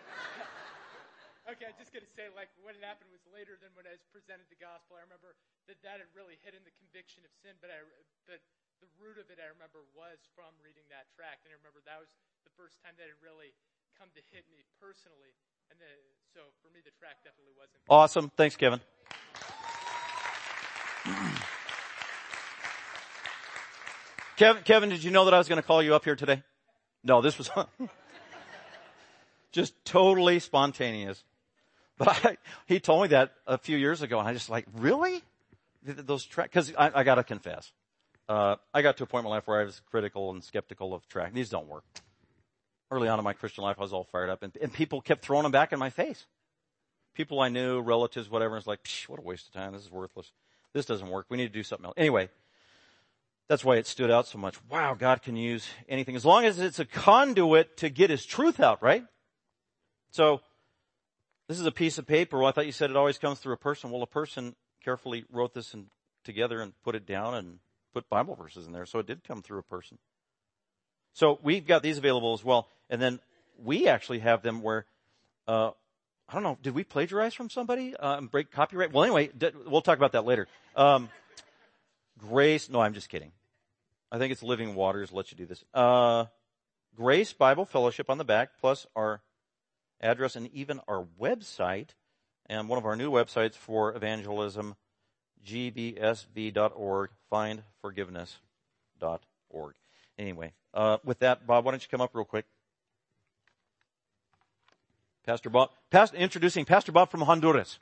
[1.51, 4.07] okay, I'm just gonna say, like, what had happened was later than when I was
[4.15, 4.95] presented the gospel.
[4.95, 5.35] I remember
[5.67, 7.83] that that had really hit in the conviction of sin, but I,
[8.31, 8.39] but
[8.79, 11.99] the root of it, I remember, was from reading that tract, and I remember that
[11.99, 12.15] was
[12.47, 13.51] the first time that it really
[13.99, 15.35] come to hit me personally.
[15.75, 15.91] And the,
[16.31, 17.83] so for me, the tract definitely wasn't.
[17.91, 18.31] Awesome.
[18.39, 18.79] Thanks, Kevin.
[24.39, 26.45] Kevin, Kevin, did you know that I was going to call you up here today?
[27.03, 27.51] No, this was
[29.53, 31.25] just totally spontaneous.
[31.99, 35.25] But I, he told me that a few years ago, and I just like, really?
[35.83, 36.53] Those tract?
[36.53, 37.73] Because I, I got to confess,
[38.29, 40.95] uh, I got to a point in my life where I was critical and skeptical
[40.95, 41.35] of tract.
[41.35, 41.83] These don't work.
[42.93, 45.25] Early on in my Christian life, I was all fired up, and, and people kept
[45.25, 46.27] throwing them back in my face.
[47.13, 49.73] People I knew, relatives, whatever, it's like, what a waste of time.
[49.73, 50.31] This is worthless.
[50.75, 51.27] This doesn't work.
[51.29, 51.95] We need to do something else.
[51.97, 52.29] Anyway,
[53.49, 54.57] that's why it stood out so much.
[54.71, 58.61] Wow, God can use anything as long as it's a conduit to get His truth
[58.61, 59.05] out, right?
[60.11, 60.41] So,
[61.49, 62.39] this is a piece of paper.
[62.39, 63.91] Well, I thought you said it always comes through a person.
[63.91, 65.75] Well, a person carefully wrote this
[66.25, 67.59] together and put it down and
[67.95, 68.85] put Bible verses in there.
[68.85, 69.99] So it did come through a person.
[71.15, 72.69] So we've got these available as well.
[72.91, 73.19] And then
[73.63, 74.85] we actually have them where,
[75.47, 75.71] uh,
[76.29, 78.93] I don't know, did we plagiarize from somebody uh, and break copyright?
[78.93, 79.31] Well, anyway,
[79.67, 80.49] we'll talk about that later.
[80.77, 81.09] Um,
[82.19, 83.33] Grace, no, I'm just kidding.
[84.11, 85.63] I think it's Living Waters let you do this.
[85.75, 86.25] Uh,
[86.97, 89.21] Grace Bible Fellowship on the back, plus our
[90.01, 91.91] address and even our website
[92.47, 94.75] and one of our new websites for evangelism,
[95.47, 99.75] gbfsv.org, findforgiveness.org.
[100.19, 102.47] Anyway, uh, with that, Bob, why don't you come up real quick?
[105.25, 107.79] Pastor Bob, past, introducing Pastor Bob from Honduras.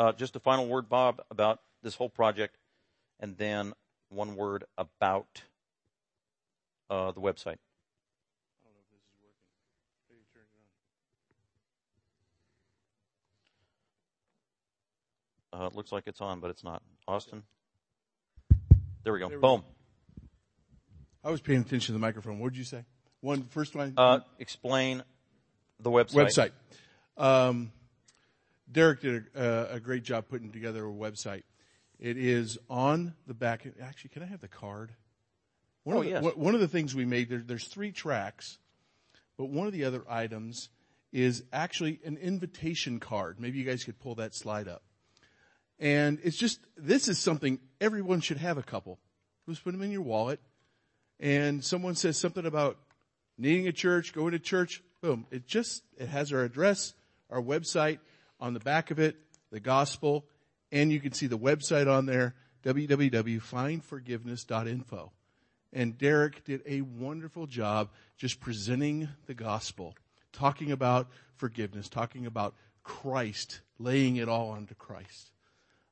[0.00, 2.56] Uh, just a final word, Bob, about this whole project,
[3.20, 3.74] and then
[4.08, 5.42] one word about
[6.88, 7.58] uh, the website.
[15.52, 16.80] Uh, it looks like it's on, but it's not.
[17.06, 17.42] Austin?
[19.04, 19.28] There we go.
[19.28, 19.64] There we Boom.
[21.22, 22.38] I was paying attention to the microphone.
[22.38, 22.86] What did you say?
[23.20, 23.92] One first one.
[23.98, 25.02] Uh, explain
[25.78, 26.52] the website.
[27.18, 27.22] website.
[27.22, 27.72] Um,
[28.70, 29.40] Derek did a,
[29.72, 31.42] uh, a great job putting together a website.
[31.98, 33.66] It is on the back.
[33.82, 34.92] Actually, can I have the card?
[35.84, 36.22] One Oh, of the, yes.
[36.22, 38.58] one- One of the things we made there, there's three tracts,
[39.36, 40.68] but one of the other items
[41.12, 43.40] is actually an invitation card.
[43.40, 44.82] Maybe you guys could pull that slide up.
[45.78, 48.98] And it's just this is something everyone should have a couple.
[49.48, 50.40] Just put them in your wallet.
[51.18, 52.78] And someone says something about
[53.36, 54.82] needing a church, going to church.
[55.00, 55.26] Boom!
[55.30, 56.94] It just it has our address,
[57.30, 57.98] our website
[58.40, 59.16] on the back of it,
[59.50, 60.24] the gospel,
[60.72, 65.12] and you can see the website on there www.findforgiveness.info.
[65.72, 69.94] And Derek did a wonderful job just presenting the gospel,
[70.32, 75.30] talking about forgiveness, talking about Christ, laying it all onto Christ.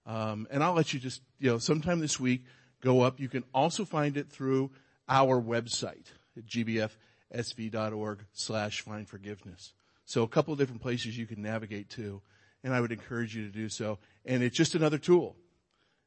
[0.04, 2.44] Um, and I'll let you just, you know, sometime this week,
[2.80, 3.20] go up.
[3.20, 4.72] You can also find it through
[5.08, 6.06] our website
[6.37, 9.72] at gbfsv.org slash find forgiveness.
[10.04, 12.22] So a couple of different places you can navigate to,
[12.68, 13.98] and I would encourage you to do so.
[14.26, 15.37] And it's just another tool.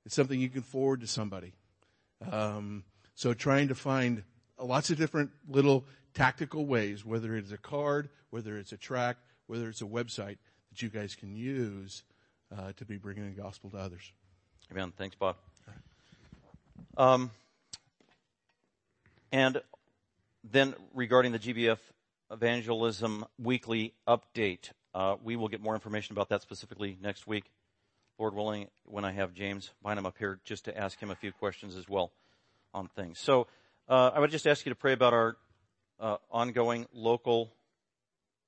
[0.05, 1.53] It's something you can forward to somebody.
[2.31, 2.83] Um,
[3.15, 4.23] so trying to find
[4.59, 9.69] lots of different little tactical ways, whether it's a card, whether it's a tract, whether
[9.69, 10.37] it's a website
[10.69, 12.03] that you guys can use
[12.55, 14.11] uh, to be bringing the gospel to others.
[14.71, 14.93] Amen.
[14.95, 15.37] Thanks, Bob.
[16.95, 17.31] Um,
[19.31, 19.63] and
[20.43, 21.79] then regarding the GBF
[22.29, 27.45] evangelism weekly update, uh, we will get more information about that specifically next week.
[28.19, 31.31] Lord willing, when I have James Bynum up here, just to ask him a few
[31.31, 32.11] questions as well
[32.73, 33.19] on things.
[33.19, 33.47] So
[33.89, 35.37] uh, I would just ask you to pray about our
[35.99, 37.53] uh, ongoing local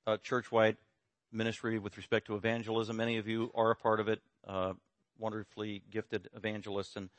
[0.06, 0.78] uh, church-wide
[1.32, 2.98] ministry with respect to evangelism.
[2.98, 4.74] Many of you are a part of it, uh,
[5.18, 7.10] wonderfully gifted evangelists, and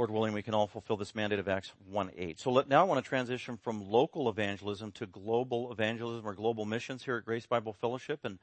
[0.00, 2.40] Lord willing, we can all fulfill this mandate of Acts 1-8.
[2.40, 6.64] So let, now I want to transition from local evangelism to global evangelism or global
[6.64, 8.38] missions here at Grace Bible Fellowship, and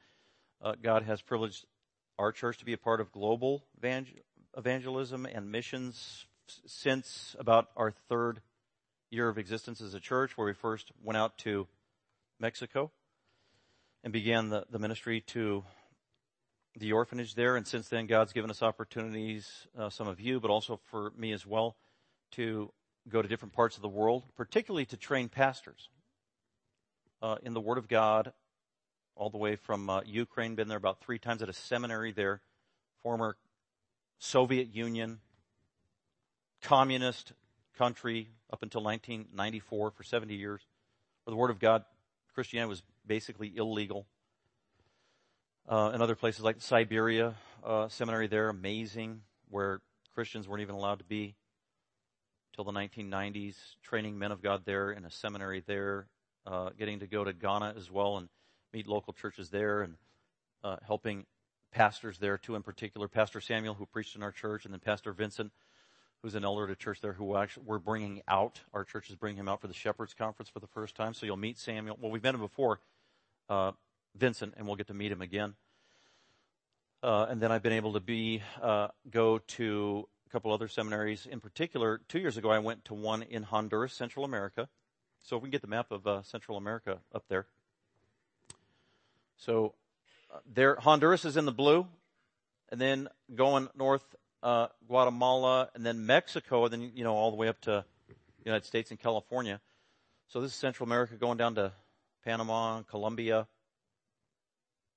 [0.62, 1.66] uh, God has privileged
[2.16, 4.20] our church to be a part of global evangel-
[4.56, 6.26] evangelism and missions
[6.64, 8.40] since about our third
[9.10, 11.66] year of existence as a church, where we first went out to
[12.38, 12.92] Mexico
[14.04, 15.64] and began the, the ministry to
[16.78, 17.56] the orphanage there.
[17.56, 21.32] And since then, God's given us opportunities, uh, some of you, but also for me
[21.32, 21.76] as well,
[22.32, 22.70] to
[23.08, 25.88] go to different parts of the world, particularly to train pastors
[27.22, 28.32] uh, in the Word of God,
[29.16, 32.40] all the way from uh, Ukraine, been there about three times at a seminary there,
[33.02, 33.36] former
[34.18, 35.20] Soviet Union,
[36.62, 37.32] communist
[37.76, 40.60] country up until 1994 for 70 years,
[41.24, 41.84] where the Word of God,
[42.34, 44.06] Christianity was basically illegal.
[45.68, 49.82] Uh, and other places like Siberia, uh, seminary there, amazing, where
[50.14, 51.34] Christians weren't even allowed to be
[52.54, 56.06] till the 1990s, training men of God there in a seminary there,
[56.46, 58.30] uh, getting to go to Ghana as well and
[58.72, 59.96] meet local churches there and
[60.64, 61.26] uh, helping
[61.70, 65.12] pastors there too, in particular, Pastor Samuel, who preached in our church, and then Pastor
[65.12, 65.52] Vincent,
[66.22, 68.62] who's an elder at a church there, who actually we're bringing out.
[68.72, 71.12] Our church is bringing him out for the Shepherds Conference for the first time.
[71.12, 71.98] So you'll meet Samuel.
[72.00, 72.80] Well, we've met him before,
[73.50, 73.72] uh,
[74.18, 75.54] Vincent, and we'll get to meet him again.
[77.02, 81.26] Uh, and then I've been able to be uh, go to a couple other seminaries.
[81.26, 84.68] In particular, two years ago, I went to one in Honduras, Central America.
[85.22, 87.46] So if we can get the map of uh, Central America up there.
[89.36, 89.74] So
[90.32, 91.86] uh, there, Honduras is in the blue,
[92.70, 94.04] and then going north,
[94.42, 98.44] uh, Guatemala, and then Mexico, and then you know all the way up to the
[98.44, 99.60] United States and California.
[100.28, 101.72] So this is Central America going down to
[102.24, 103.46] Panama, Colombia.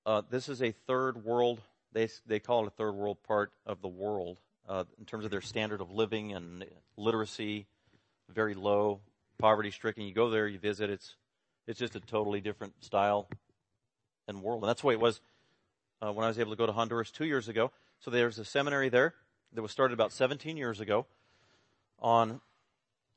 [0.04, 1.62] Uh, this is a third world.
[1.94, 5.32] They they call it a third world part of the world uh, in terms of
[5.32, 6.66] their standard of living and
[6.98, 7.68] literacy,
[8.28, 9.02] very low,
[9.38, 10.04] poverty stricken.
[10.04, 10.90] You go there, you visit.
[10.90, 11.16] It's
[11.68, 13.30] it's just a totally different style
[14.28, 14.64] and world.
[14.64, 15.22] And that's the way it was
[16.02, 17.72] uh, when I was able to go to Honduras two years ago.
[18.00, 19.14] So there's a seminary there
[19.54, 21.06] that was started about 17 years ago
[22.00, 22.42] on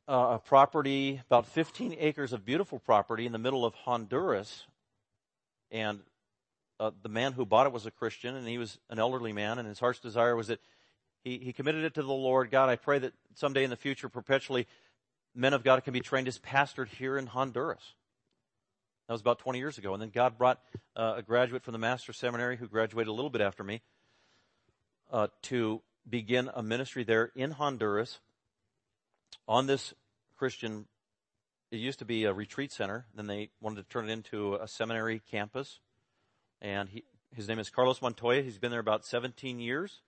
[0.07, 4.67] uh, a property, about 15 acres of beautiful property in the middle of Honduras.
[5.71, 6.01] And
[6.85, 9.59] uh, the man who bought it was a Christian, and he was an elderly man,
[9.59, 10.61] and his heart's desire was that
[11.23, 12.51] he, he committed it to the Lord.
[12.51, 14.67] God, I pray that someday in the future, perpetually,
[15.35, 17.95] men of God can be trained as pastored here in Honduras.
[19.09, 19.95] That was about 20 years ago.
[19.95, 20.61] And then God brought
[20.95, 23.81] uh, a graduate from the Master's Seminary who graduated a little bit after me
[25.11, 28.21] uh, to begin a ministry there in Honduras
[29.49, 29.95] on this
[30.37, 30.87] Christian.
[31.71, 33.07] It used to be a retreat center.
[33.15, 35.81] Then they wanted to turn it into a seminary campus.
[36.61, 38.43] And he, his name is Carlos Montoya.
[38.43, 40.01] He's been there about 17 years.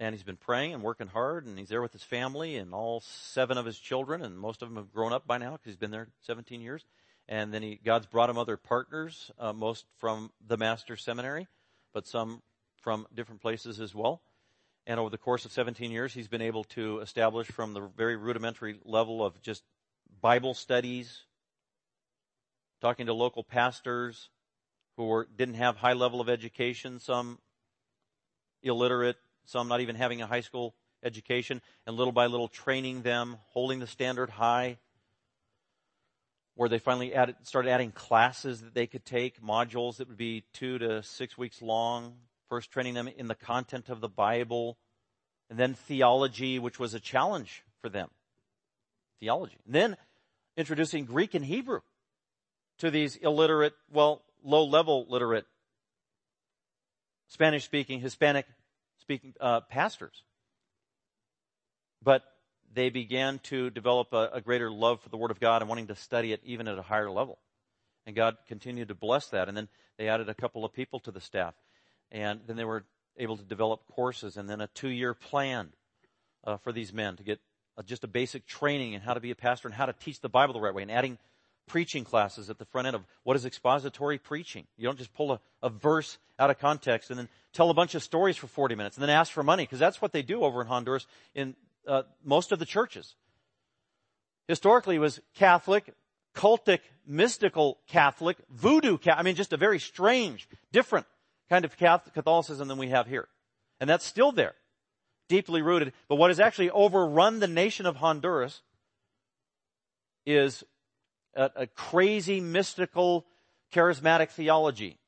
[0.00, 1.46] And he's been praying and working hard.
[1.46, 4.22] And he's there with his family and all seven of his children.
[4.22, 6.84] And most of them have grown up by now because he's been there 17 years
[7.28, 11.46] and then he, God's brought him other partners, uh, most from the Master Seminary,
[11.92, 12.42] but some
[12.82, 14.22] from different places as well.
[14.86, 18.16] And over the course of 17 years, he's been able to establish from the very
[18.16, 19.62] rudimentary level of just
[20.20, 21.22] Bible studies,
[22.82, 24.28] talking to local pastors
[24.96, 27.38] who were, didn't have high level of education, some
[28.62, 33.36] illiterate, some not even having a high school education, and little by little training them,
[33.48, 34.78] holding the standard high,
[36.54, 40.44] where they finally added, started adding classes that they could take, modules that would be
[40.52, 42.14] two to six weeks long,
[42.48, 44.78] first training them in the content of the Bible,
[45.50, 48.08] and then theology, which was a challenge for them.
[49.20, 49.56] Theology.
[49.66, 49.96] And then
[50.56, 51.80] introducing Greek and Hebrew
[52.78, 55.46] to these illiterate, well, low level literate,
[57.28, 58.46] Spanish speaking, Hispanic
[59.00, 60.22] speaking uh, pastors.
[62.02, 62.22] But
[62.72, 65.86] they began to develop a, a, greater love for the Word of God and wanting
[65.86, 67.38] to study it even at a higher level.
[68.06, 69.48] And God continued to bless that.
[69.48, 71.54] And then they added a couple of people to the staff.
[72.10, 72.84] And then they were
[73.16, 75.72] able to develop courses and then a two year plan
[76.44, 77.40] uh, for these men to get
[77.76, 80.20] uh, just a basic training in how to be a pastor and how to teach
[80.20, 81.18] the Bible the right way and adding
[81.66, 84.66] preaching classes at the front end of what is expository preaching.
[84.76, 87.94] You don't just pull a, a verse out of context and then tell a bunch
[87.94, 90.42] of stories for 40 minutes and then ask for money because that's what they do
[90.42, 91.54] over in Honduras in
[91.86, 93.14] uh, most of the churches.
[94.48, 95.94] Historically, it was Catholic,
[96.34, 98.98] cultic, mystical Catholic, voodoo.
[99.06, 101.06] I mean, just a very strange, different
[101.48, 103.28] kind of Catholicism than we have here,
[103.80, 104.54] and that's still there,
[105.28, 105.92] deeply rooted.
[106.08, 108.60] But what has actually overrun the nation of Honduras
[110.26, 110.64] is
[111.36, 113.26] a, a crazy, mystical,
[113.72, 114.98] charismatic theology,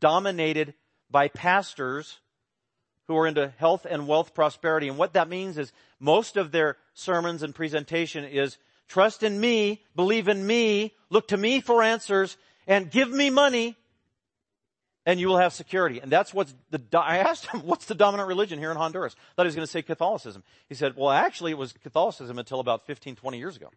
[0.00, 0.74] dominated
[1.10, 2.20] by pastors
[3.06, 4.88] who are into health and wealth prosperity.
[4.88, 8.58] And what that means is most of their sermons and presentation is
[8.88, 13.76] trust in me, believe in me, look to me for answers, and give me money,
[15.04, 16.00] and you will have security.
[16.00, 19.14] And that's what's the, I asked him, what's the dominant religion here in Honduras?
[19.14, 20.42] I thought he was going to say Catholicism.
[20.68, 23.70] He said, well, actually it was Catholicism until about 15, 20 years ago.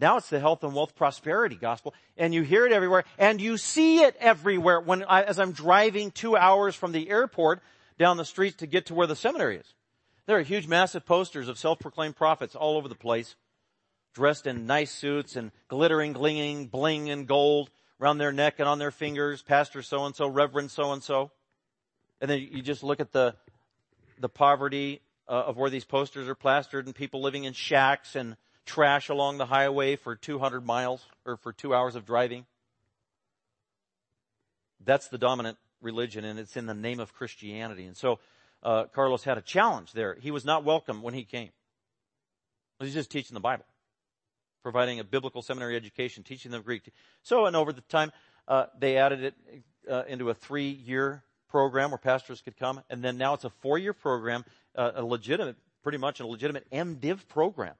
[0.00, 3.58] Now it's the health and wealth prosperity gospel, and you hear it everywhere, and you
[3.58, 4.80] see it everywhere.
[4.80, 7.60] When I, as I'm driving two hours from the airport,
[7.98, 9.74] down the street to get to where the seminary is.
[10.24, 13.36] There are huge massive posters of self-proclaimed prophets all over the place,
[14.14, 17.70] dressed in nice suits and glittering, glinging, bling and gold
[18.00, 21.30] around their neck and on their fingers, Pastor so-and-so, Reverend so-and-so.
[22.22, 23.34] And then you just look at the,
[24.18, 28.36] the poverty uh, of where these posters are plastered and people living in shacks and
[28.70, 32.46] trash along the highway for 200 miles or for two hours of driving.
[34.84, 37.84] That's the dominant religion and it's in the name of Christianity.
[37.84, 38.20] And so,
[38.62, 40.16] uh, Carlos had a challenge there.
[40.20, 41.50] He was not welcome when he came.
[42.78, 43.64] He's just teaching the Bible,
[44.62, 46.92] providing a biblical seminary education, teaching them Greek.
[47.22, 48.12] So, and over the time,
[48.46, 49.34] uh, they added it
[49.90, 53.92] uh, into a three-year program where pastors could come, and then now it's a four-year
[53.92, 54.44] program,
[54.76, 57.74] uh, a legitimate, pretty much a legitimate MDiv program,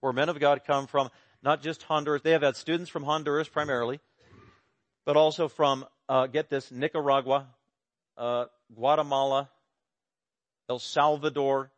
[0.00, 1.10] where men of God come from
[1.42, 2.22] not just Honduras.
[2.22, 4.00] They have had students from Honduras primarily,
[5.04, 7.46] but also from, uh, get this, Nicaragua,
[8.16, 9.48] uh, Guatemala,
[10.68, 11.70] El Salvador,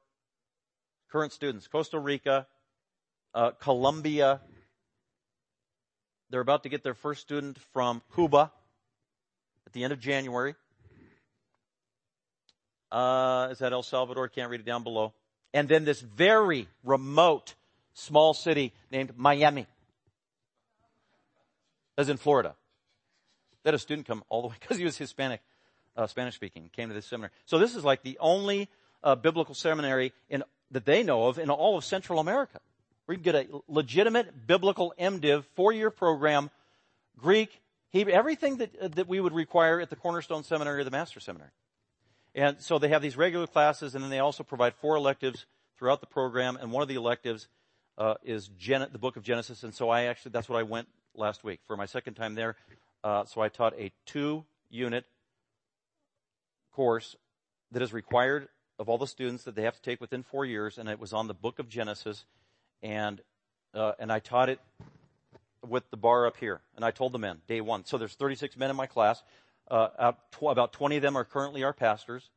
[1.10, 2.46] current students, Costa Rica,
[3.34, 4.40] uh, Colombia.
[6.30, 8.50] They're about to get their first student from Cuba
[9.66, 10.54] at the end of January.
[12.90, 14.28] Uh, is that El Salvador?
[14.28, 15.14] Can't read it down below.
[15.54, 17.54] And then this very remote
[17.94, 19.66] small city named Miami.
[21.96, 22.54] As in Florida.
[23.64, 25.40] Had a student come all the way because he was Hispanic,
[25.96, 27.32] uh, Spanish speaking, came to this seminary.
[27.46, 28.68] So this is like the only
[29.04, 32.60] uh, biblical seminary in, that they know of in all of Central America.
[33.04, 36.50] Where you can get a legitimate biblical MDiv four-year program,
[37.18, 40.90] Greek, Hebrew, everything that, uh, that we would require at the Cornerstone Seminary or the
[40.90, 41.50] Master Seminary.
[42.34, 45.44] And so they have these regular classes and then they also provide four electives
[45.76, 47.48] throughout the program and one of the electives
[47.98, 49.62] uh, is Gen- the book of Genesis.
[49.62, 52.56] And so I actually, that's what I went last week for my second time there.
[53.04, 55.04] Uh, so I taught a two unit
[56.72, 57.16] course
[57.70, 60.78] that is required of all the students that they have to take within four years,
[60.78, 62.24] and it was on the book of Genesis,
[62.82, 63.20] and
[63.74, 64.60] uh, and I taught it
[65.66, 67.84] with the bar up here, and I told the men day one.
[67.84, 69.22] So there's 36 men in my class.
[69.70, 72.28] Uh, tw- about 20 of them are currently our pastors.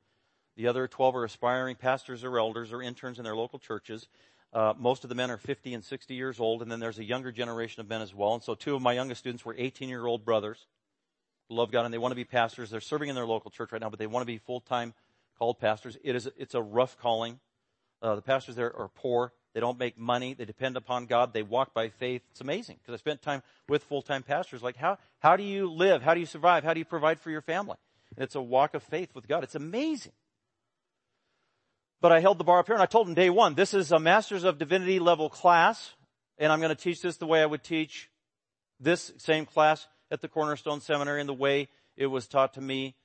[0.55, 4.07] The other 12 are aspiring pastors or elders or interns in their local churches.
[4.53, 7.03] Uh, most of the men are 50 and 60 years old, and then there's a
[7.03, 8.33] younger generation of men as well.
[8.33, 10.65] And so two of my youngest students were 18 year old brothers
[11.49, 12.69] love God and they want to be pastors.
[12.69, 14.93] They're serving in their local church right now, but they want to be full time
[15.37, 15.97] called pastors.
[16.03, 17.39] It is, it's a rough calling.
[18.01, 19.33] Uh, the pastors there are poor.
[19.53, 20.33] They don't make money.
[20.33, 21.33] They depend upon God.
[21.33, 22.21] They walk by faith.
[22.31, 24.61] It's amazing because I spent time with full-time pastors.
[24.61, 26.01] Like how, how do you live?
[26.01, 26.63] How do you survive?
[26.63, 27.77] How do you provide for your family?
[28.15, 29.43] And it's a walk of faith with God.
[29.43, 30.13] It's amazing.
[32.01, 33.91] But I held the bar up here and I told them day one, this is
[33.91, 35.93] a Masters of Divinity level class
[36.37, 38.09] and I'm going to teach this the way I would teach
[38.79, 42.95] this same class at the Cornerstone Seminary and the way it was taught to me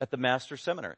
[0.00, 0.96] at the Master Seminary.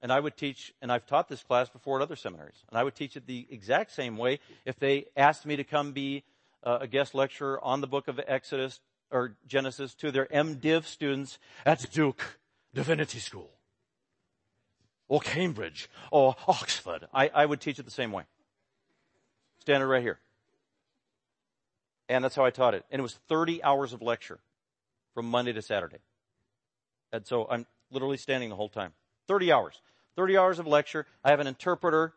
[0.00, 2.84] And I would teach, and I've taught this class before at other seminaries, and I
[2.84, 6.24] would teach it the exact same way if they asked me to come be
[6.62, 11.90] a guest lecturer on the book of Exodus or Genesis to their MDiv students at
[11.90, 12.38] Duke
[12.74, 13.57] Divinity School
[15.08, 17.08] or Cambridge or Oxford.
[17.12, 18.24] I, I would teach it the same way.
[19.60, 20.18] Standing right here.
[22.08, 22.84] And that's how I taught it.
[22.90, 24.38] And it was 30 hours of lecture
[25.14, 25.98] from Monday to Saturday.
[27.12, 28.92] And so I'm literally standing the whole time.
[29.26, 29.80] 30 hours.
[30.16, 31.06] 30 hours of lecture.
[31.24, 32.12] I have an interpreter.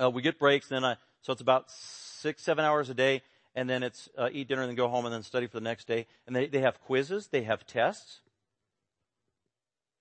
[0.00, 3.22] Uh, we get breaks, then I, so it's about six, seven hours a day,
[3.54, 5.64] and then it's uh, eat dinner and then go home and then study for the
[5.64, 6.06] next day.
[6.26, 8.20] And they, they have quizzes, they have tests,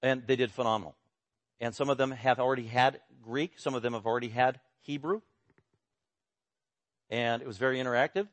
[0.01, 0.95] and they did phenomenal.
[1.59, 5.21] And some of them have already had Greek, some of them have already had Hebrew.
[7.09, 8.27] And it was very interactive.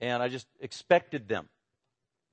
[0.00, 1.48] And I just expected them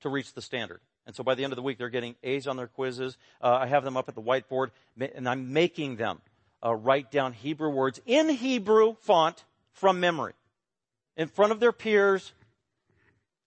[0.00, 0.80] to reach the standard.
[1.06, 3.16] And so by the end of the week, they're getting A's on their quizzes.
[3.40, 6.20] Uh, I have them up at the whiteboard, and I'm making them
[6.64, 10.34] uh, write down Hebrew words in Hebrew font from memory
[11.16, 12.32] in front of their peers,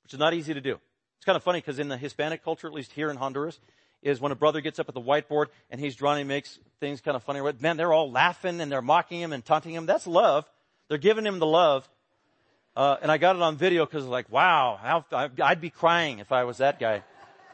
[0.04, 0.80] which is not easy to do.
[1.18, 3.60] It's kind of funny because in the Hispanic culture, at least here in Honduras,
[4.06, 7.02] is when a brother gets up at the whiteboard and he's drawing and makes things
[7.02, 7.42] kind of funny.
[7.60, 9.88] Man, they're all laughing and they're mocking him and taunting him.
[9.88, 10.50] That's love.
[10.88, 11.90] They're giving him the love.
[12.76, 15.06] Uh, and I got it on video because like, wow, how,
[15.42, 17.02] I'd be crying if I was that guy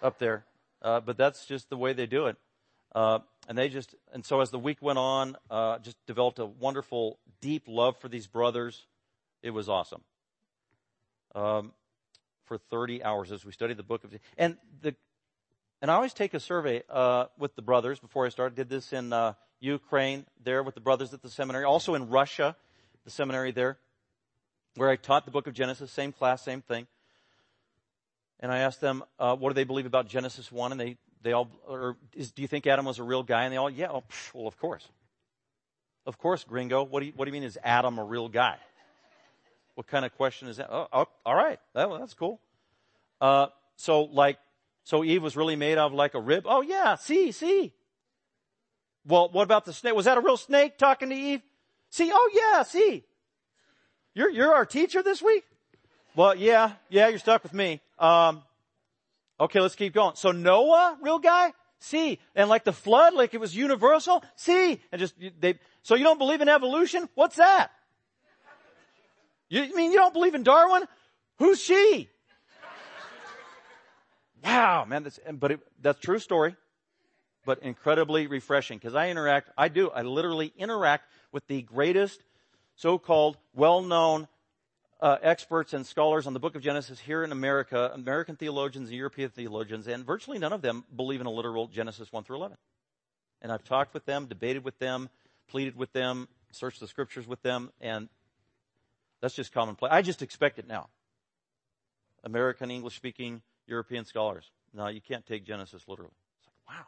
[0.04, 0.44] up there.
[0.82, 2.36] Uh, but that's just the way they do it.
[2.94, 6.46] Uh, and they just, and so as the week went on, uh, just developed a
[6.46, 8.86] wonderful, deep love for these brothers.
[9.42, 10.02] It was awesome.
[11.34, 11.72] Um,
[12.44, 14.94] for 30 hours as we studied the book of, and the,
[15.82, 18.56] and I always take a survey, uh, with the brothers before I started.
[18.56, 22.56] Did this in, uh, Ukraine there with the brothers at the seminary, also in Russia,
[23.04, 23.78] the seminary there,
[24.76, 26.88] where I taught the book of Genesis, same class, same thing
[28.42, 30.72] and I asked them, uh, what do they believe about Genesis 1?
[30.72, 33.44] And they, they all, or is, do you think Adam was a real guy?
[33.44, 34.04] And they all, yeah, oh,
[34.34, 34.88] well, of course.
[36.06, 36.84] Of course, gringo.
[36.84, 38.58] What do you, what do you mean is Adam a real guy?
[39.76, 40.70] What kind of question is that?
[40.72, 41.60] Oh, oh all right.
[41.76, 42.40] That, well, that's cool.
[43.22, 44.40] Uh, so like,
[44.84, 46.46] so Eve was really made of like a rib?
[46.48, 47.74] Oh yeah, see, see.
[49.06, 49.96] Well, what about the snake?
[49.96, 51.42] Was that a real snake talking to Eve?
[51.90, 53.04] See, oh yeah, see.
[54.14, 55.44] You're, you're our teacher this week?
[56.16, 57.82] Well, yeah, yeah, you're stuck with me.
[57.98, 58.44] Um,
[59.40, 60.16] okay, let's keep going.
[60.16, 61.54] So Noah, real guy?
[61.80, 62.20] See.
[62.36, 64.24] And like the flood, like it was universal?
[64.36, 64.82] See.
[64.92, 67.08] And just, they, so you don't believe in evolution?
[67.16, 67.72] What's that?
[69.50, 70.84] You mean you don't believe in Darwin?
[71.38, 72.10] Who's she?
[74.44, 76.56] Wow, man, that's, but it, that's true story,
[77.46, 82.24] but incredibly refreshing because I interact, I do, I literally interact with the greatest
[82.76, 84.28] so-called well-known
[85.02, 88.98] uh, experts and scholars on the book of Genesis here in America, American theologians and
[88.98, 92.58] European theologians, and virtually none of them believe in a literal Genesis 1 through 11.
[93.42, 95.10] And I've talked with them, debated with them,
[95.48, 98.10] pleaded with them, searched the scriptures with them, and
[99.22, 99.92] that's just commonplace.
[99.92, 100.90] I just expect it now.
[102.24, 104.50] American, English speaking, European scholars.
[104.74, 106.14] No, you can't take Genesis literally.
[106.40, 106.86] It's like, wow.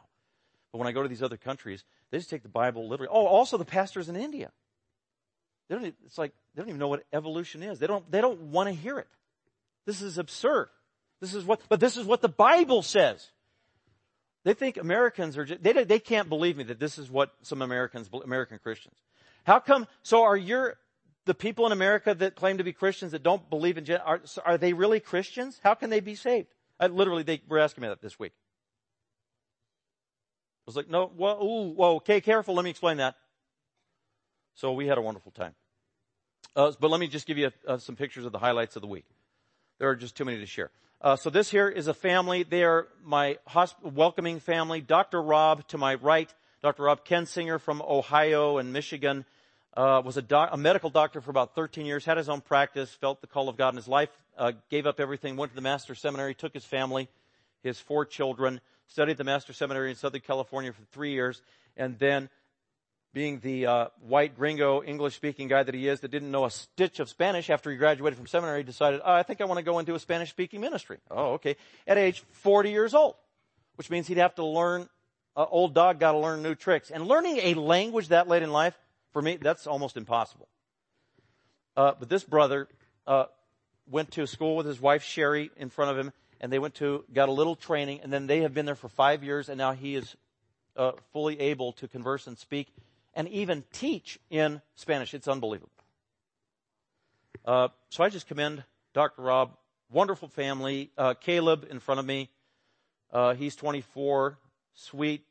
[0.72, 3.10] But when I go to these other countries, they just take the Bible literally.
[3.12, 4.50] Oh, also the pastors in India.
[5.68, 7.78] They don't, it's like, they don't even know what evolution is.
[7.78, 9.08] They don't, they don't want to hear it.
[9.86, 10.68] This is absurd.
[11.20, 13.30] This is what, but this is what the Bible says.
[14.44, 17.62] They think Americans are, just, they, they can't believe me that this is what some
[17.62, 18.94] Americans, American Christians.
[19.44, 20.76] How come, so are your,
[21.24, 24.58] the people in America that claim to be Christians that don't believe in, are, are
[24.58, 25.58] they really Christians?
[25.62, 26.48] How can they be saved?
[26.84, 28.32] I, literally, they were asking me that this week.
[30.66, 33.16] I was like, no, well, ooh, whoa, okay, careful, let me explain that.
[34.54, 35.54] So we had a wonderful time.
[36.54, 38.88] Uh, but let me just give you uh, some pictures of the highlights of the
[38.88, 39.06] week.
[39.78, 40.70] There are just too many to share.
[41.00, 42.44] Uh, so this here is a family.
[42.44, 44.80] They are my hosp- welcoming family.
[44.80, 45.20] Dr.
[45.20, 46.32] Rob to my right,
[46.62, 46.84] Dr.
[46.84, 49.24] Rob Kensinger from Ohio and Michigan,
[49.76, 52.90] uh, was a, doc- a, medical doctor for about 13 years, had his own practice,
[52.92, 55.62] felt the call of God in his life, uh, gave up everything, went to the
[55.62, 57.08] Master Seminary, took his family,
[57.62, 61.42] his four children, studied the Master Seminary in Southern California for three years,
[61.76, 62.28] and then
[63.12, 66.50] being the uh, white gringo English speaking guy that he is that didn't know a
[66.50, 69.64] stitch of Spanish after he graduated from seminary decided, oh, I think I want to
[69.64, 70.98] go into a Spanish speaking ministry.
[71.10, 71.56] Oh, okay.
[71.86, 73.14] At age 40 years old,
[73.76, 74.88] which means he'd have to learn,
[75.36, 76.90] uh, old dog got to learn new tricks.
[76.90, 78.76] And learning a language that late in life,
[79.14, 80.48] for me, that's almost impossible.
[81.76, 82.68] Uh, but this brother
[83.06, 83.24] uh,
[83.88, 87.04] went to school with his wife Sherry in front of him, and they went to
[87.12, 89.72] got a little training, and then they have been there for five years, and now
[89.72, 90.16] he is
[90.76, 92.74] uh, fully able to converse and speak
[93.14, 95.14] and even teach in Spanish.
[95.14, 95.70] It's unbelievable.
[97.44, 99.22] Uh, so I just commend Dr.
[99.22, 99.56] Rob.
[99.92, 100.90] Wonderful family.
[100.98, 102.30] Uh, Caleb in front of me.
[103.12, 104.38] Uh, he's 24.
[104.74, 105.24] Sweet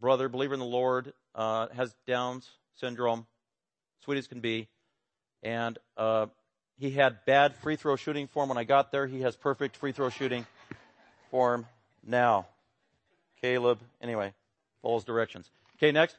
[0.00, 1.12] brother, believer in the Lord.
[1.34, 3.26] Uh, has Down's syndrome.
[4.04, 4.68] Sweet as can be.
[5.42, 6.26] And uh,
[6.78, 9.06] he had bad free throw shooting form when I got there.
[9.06, 10.46] He has perfect free throw shooting
[11.30, 11.66] form
[12.06, 12.46] now.
[13.40, 14.32] Caleb, anyway,
[14.82, 15.50] follows directions.
[15.76, 16.16] Okay, next.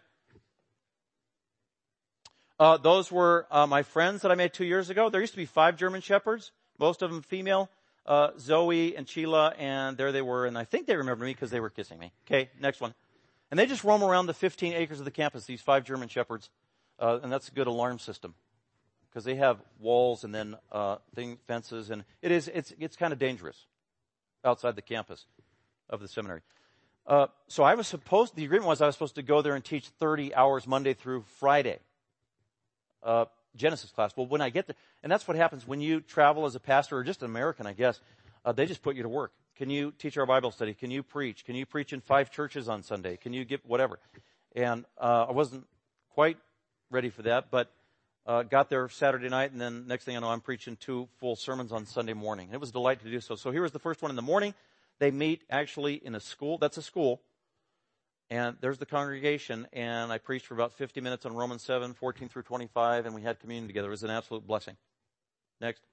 [2.60, 5.10] Uh, those were uh, my friends that I made two years ago.
[5.10, 7.70] There used to be five German Shepherds, most of them female.
[8.06, 11.50] Uh, Zoe and Sheila, and there they were, and I think they remember me because
[11.50, 12.12] they were kissing me.
[12.28, 12.94] Okay, next one.
[13.56, 16.50] And they just roam around the 15 acres of the campus, these five German Shepherds,
[17.00, 18.34] uh, and that's a good alarm system
[19.10, 23.14] because they have walls and then uh, thing, fences, and it is it's it's kind
[23.14, 23.66] of dangerous
[24.44, 25.26] outside the campus
[25.90, 26.42] of the seminary.
[27.08, 29.64] Uh, so I was supposed the agreement was I was supposed to go there and
[29.64, 31.80] teach 30 hours Monday through Friday
[33.04, 33.24] uh,
[33.56, 34.12] Genesis class.
[34.18, 36.98] Well, when I get there, and that's what happens when you travel as a pastor
[36.98, 38.02] or just an American, I guess,
[38.44, 39.32] uh, they just put you to work.
[39.56, 40.74] Can you teach our Bible study?
[40.74, 41.46] Can you preach?
[41.46, 43.18] Can you preach in five churches on Sunday?
[43.18, 44.00] Can you give whatever?
[44.56, 45.66] And uh, I wasn't
[46.14, 46.38] quite
[46.90, 47.72] ready for that, but
[48.26, 51.36] uh, got there Saturday night, and then next thing I know, I'm preaching two full
[51.36, 52.50] sermons on Sunday morning.
[52.52, 53.36] It was a delight to do so.
[53.36, 54.54] So here was the first one in the morning.
[55.00, 56.58] They meet actually in a school.
[56.58, 57.22] That's a school
[58.30, 62.28] and there's the congregation, and I preached for about 50 minutes on Romans 7, 14
[62.28, 63.88] through 25, and we had communion together.
[63.88, 64.76] It was an absolute blessing.
[65.62, 65.84] Next.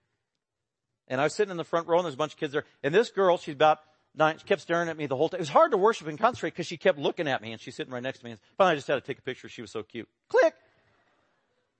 [1.13, 2.65] And I was sitting in the front row, and there's a bunch of kids there.
[2.83, 3.81] And this girl, she's about
[4.17, 5.37] nine, she kept staring at me the whole time.
[5.37, 7.75] It was hard to worship and concentrate because she kept looking at me, and she's
[7.75, 8.31] sitting right next to me.
[8.31, 9.47] And finally, I just had to take a picture.
[9.51, 10.09] She was so cute.
[10.31, 10.55] Click!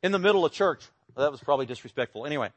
[0.03, 0.85] In the middle of church.
[1.15, 2.27] Well, that was probably disrespectful.
[2.27, 2.51] Anyway.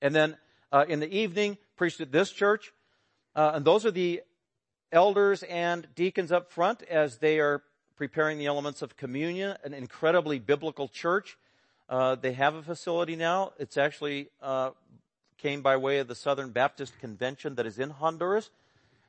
[0.00, 0.36] And then,
[0.70, 2.72] uh, in the evening, preached at this church.
[3.34, 4.22] Uh, and those are the
[4.92, 7.64] elders and deacons up front as they are
[7.96, 11.36] preparing the elements of communion, an incredibly biblical church.
[11.90, 13.52] Uh, they have a facility now.
[13.58, 14.70] It's actually uh,
[15.36, 18.48] came by way of the Southern Baptist Convention that is in Honduras.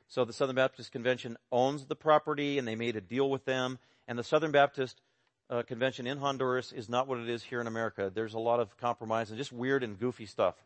[0.08, 3.78] So the Southern Baptist Convention owns the property, and they made a deal with them.
[4.06, 5.00] And the Southern Baptist
[5.48, 8.12] uh, Convention in Honduras is not what it is here in America.
[8.12, 10.56] There's a lot of compromise and just weird and goofy stuff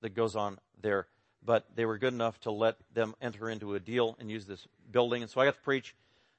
[0.00, 1.06] that goes on there
[1.44, 4.66] but they were good enough to let them enter into a deal and use this
[4.90, 5.22] building.
[5.22, 5.94] And so I got to preach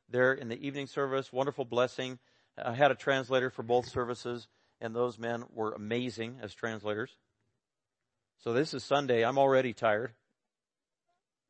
[0.10, 1.34] there in the evening service.
[1.34, 2.20] Wonderful blessing.
[2.58, 4.48] I had a translator for both services,
[4.82, 7.16] and those men were amazing as translators.
[8.44, 9.24] So this is Sunday.
[9.24, 10.12] I'm already tired.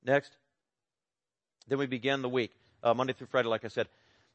[0.04, 0.36] Next.
[1.68, 2.52] Then we begin the week,
[2.84, 3.88] uh, Monday through Friday, like I said.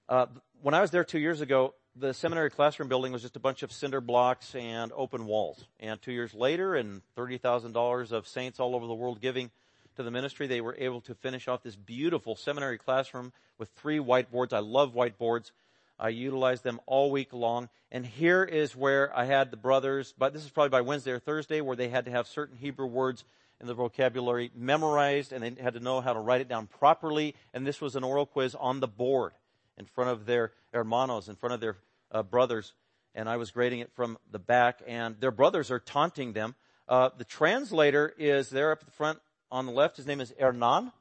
[0.08, 0.26] Uh,
[0.62, 3.62] when I was there two years ago, the seminary classroom building was just a bunch
[3.62, 5.66] of cinder blocks and open walls.
[5.80, 9.50] And two years later, and $30,000 of saints all over the world giving
[9.96, 13.98] to the ministry, they were able to finish off this beautiful seminary classroom with three
[13.98, 14.52] whiteboards.
[14.52, 15.50] I love whiteboards.
[15.98, 17.68] I utilized them all week long.
[17.90, 21.18] And here is where I had the brothers, but this is probably by Wednesday or
[21.18, 23.24] Thursday, where they had to have certain Hebrew words
[23.60, 27.34] in the vocabulary memorized and they had to know how to write it down properly.
[27.54, 29.32] And this was an oral quiz on the board
[29.78, 31.76] in front of their hermanos, in front of their
[32.12, 32.74] uh, brothers.
[33.14, 36.54] And I was grading it from the back and their brothers are taunting them.
[36.88, 39.18] Uh, the translator is there up at the front
[39.50, 39.96] on the left.
[39.96, 40.92] His name is Hernan.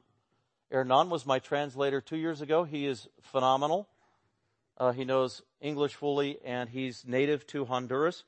[0.70, 2.64] Hernan was my translator two years ago.
[2.64, 3.86] He is phenomenal.
[4.78, 8.24] Uh, he knows English fully, and he's native to Honduras.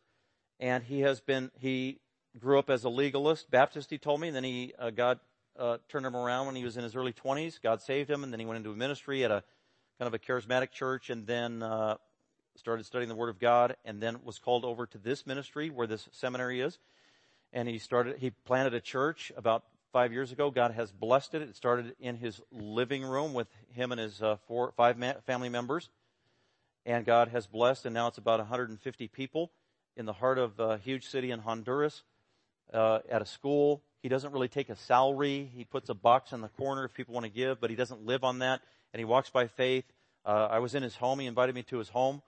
[0.58, 2.00] And he has been he
[2.38, 3.90] grew up as a legalist, Baptist.
[3.90, 5.20] He told me, and then he uh, God
[5.58, 7.60] uh, turned him around when he was in his early 20s.
[7.60, 9.44] God saved him, and then he went into a ministry at a
[9.98, 11.96] kind of a charismatic church, and then uh,
[12.56, 15.86] started studying the Word of God, and then was called over to this ministry where
[15.86, 16.78] this seminary is.
[17.52, 20.50] And he started he planted a church about five years ago.
[20.50, 21.42] God has blessed it.
[21.42, 25.50] It started in his living room with him and his uh, four five ma- family
[25.50, 25.88] members
[26.88, 29.52] and God has blessed, and now it's about 150 people
[29.94, 32.02] in the heart of a huge city in Honduras
[32.72, 33.82] uh, at a school.
[34.02, 35.50] He doesn't really take a salary.
[35.54, 38.06] He puts a box in the corner if people want to give, but he doesn't
[38.06, 38.62] live on that,
[38.94, 39.84] and he walks by faith.
[40.24, 41.18] Uh, I was in his home.
[41.18, 42.22] He invited me to his home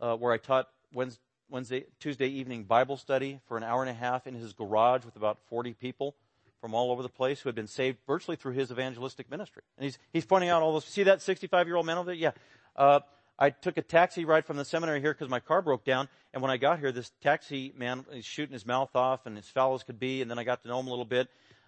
[0.00, 1.20] uh, where I taught Wednesday,
[1.50, 5.16] Wednesday, Tuesday evening Bible study for an hour and a half in his garage with
[5.16, 6.14] about 40 people
[6.62, 9.64] from all over the place who had been saved virtually through his evangelistic ministry.
[9.76, 12.14] And he's, he's pointing out all those, see that 65 year old man over there?
[12.14, 12.30] Yeah.
[12.74, 13.00] Uh,
[13.42, 16.08] I took a taxi ride from the seminary here because my car broke down.
[16.32, 19.48] And when I got here, this taxi man is shooting his mouth off and as
[19.48, 20.22] foul as could be.
[20.22, 21.26] And then I got to know him a little bit.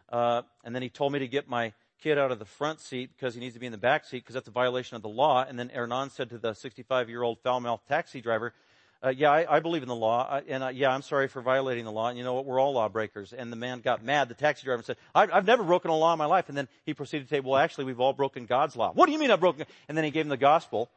[0.09, 3.11] Uh, and then he told me to get my kid out of the front seat
[3.17, 5.09] because he needs to be in the back seat because that's a violation of the
[5.09, 5.45] law.
[5.45, 8.55] And then Hernan said to the 65 year old foul mouthed taxi driver,
[9.03, 11.87] uh, yeah, I, I, believe in the law, I, and yeah, I'm sorry for violating
[11.87, 12.09] the law.
[12.09, 12.47] And you know what?
[12.47, 13.33] We're all lawbreakers.
[13.33, 14.29] And the man got mad.
[14.29, 16.49] The taxi driver said, I've, I've never broken a law in my life.
[16.49, 18.93] And then he proceeded to say, well, actually, we've all broken God's law.
[18.93, 19.67] What do you mean I've broken?
[19.89, 20.89] And then he gave him the gospel.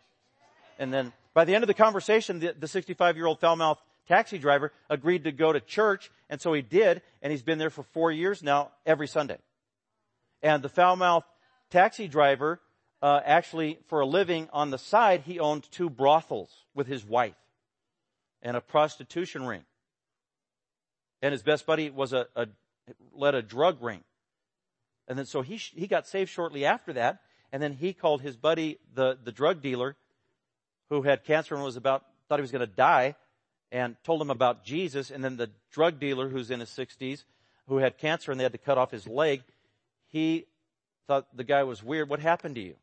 [0.77, 3.81] And then by the end of the conversation, the, the 65 year old foul mouthed
[4.07, 6.11] taxi driver agreed to go to church.
[6.29, 7.01] And so he did.
[7.21, 9.37] And he's been there for four years now, every Sunday.
[10.41, 11.25] And the foul mouthed
[11.69, 12.59] taxi driver,
[13.01, 17.35] uh, actually, for a living on the side, he owned two brothels with his wife
[18.41, 19.63] and a prostitution ring.
[21.21, 22.47] And his best buddy was a, a
[23.13, 24.03] led a drug ring.
[25.07, 27.19] And then so he, he got saved shortly after that.
[27.51, 29.95] And then he called his buddy, the, the drug dealer,
[30.89, 33.15] who had cancer and was about, thought he was going to die
[33.71, 35.11] and told him about Jesus.
[35.11, 37.25] And then the drug dealer who's in his sixties
[37.67, 39.43] who had cancer and they had to cut off his leg,
[40.07, 40.45] he
[41.07, 42.09] thought the guy was weird.
[42.09, 42.75] What happened to you?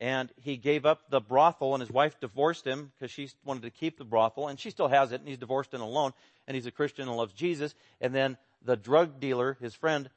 [0.00, 3.70] And he gave up the brothel and his wife divorced him because she wanted to
[3.70, 6.12] keep the brothel and she still has it and he's divorced and alone
[6.46, 7.74] and he's a Christian and loves Jesus.
[8.00, 10.08] And then the drug dealer, his friend,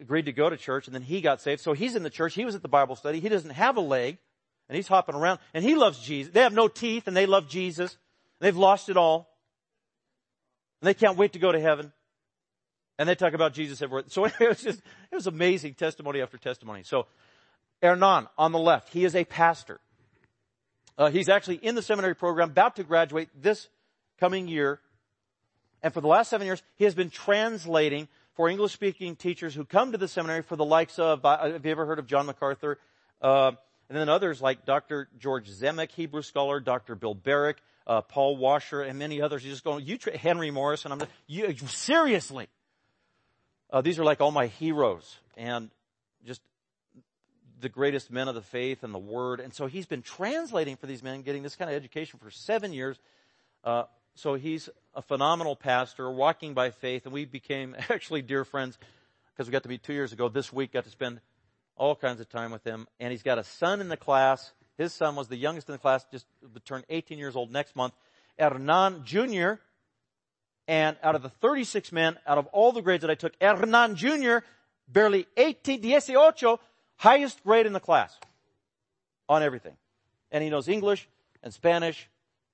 [0.00, 1.60] agreed to go to church and then he got saved.
[1.60, 2.34] So he's in the church.
[2.34, 3.20] He was at the Bible study.
[3.20, 4.16] He doesn't have a leg
[4.68, 6.32] and he's hopping around and he loves Jesus.
[6.32, 7.96] They have no teeth and they love Jesus.
[8.40, 9.28] They've lost it all.
[10.80, 11.92] And they can't wait to go to heaven.
[12.98, 14.04] And they talk about Jesus everywhere.
[14.08, 14.78] So it was just,
[15.10, 16.82] it was amazing testimony after testimony.
[16.82, 17.06] So
[17.82, 19.80] Hernan on the left, he is a pastor.
[20.98, 23.68] Uh, he's actually in the seminary program, about to graduate this
[24.18, 24.80] coming year.
[25.82, 29.64] And for the last seven years, he has been translating for English speaking teachers who
[29.64, 32.26] come to the seminary for the likes of, uh, have you ever heard of John
[32.26, 32.78] MacArthur?
[33.20, 33.52] Uh,
[33.88, 35.08] and then others like Dr.
[35.18, 36.94] George Zemek, Hebrew scholar, Dr.
[36.94, 39.44] Bill Barrick, uh, Paul Washer, and many others.
[39.44, 42.48] You just go, you, tra- Henry Morrison, I'm, you, seriously.
[43.70, 45.70] Uh, these are like all my heroes and
[46.24, 46.40] just
[47.60, 49.40] the greatest men of the faith and the word.
[49.40, 52.72] And so he's been translating for these men, getting this kind of education for seven
[52.72, 52.98] years.
[53.64, 53.84] Uh,
[54.14, 58.78] so he's a phenomenal pastor, walking by faith, and we became actually dear friends
[59.32, 60.28] because we got to meet two years ago.
[60.28, 61.20] This week, got to spend
[61.76, 62.86] all kinds of time with him.
[63.00, 64.52] And he's got a son in the class.
[64.78, 66.26] His son was the youngest in the class, just
[66.64, 67.94] turned 18 years old next month.
[68.38, 69.54] Hernan Jr.
[70.68, 73.96] And out of the 36 men, out of all the grades that I took, Hernan
[73.96, 74.38] Jr.
[74.88, 76.56] barely 18, 18,
[76.96, 78.18] highest grade in the class
[79.28, 79.76] on everything.
[80.30, 81.08] And he knows English
[81.42, 82.08] and Spanish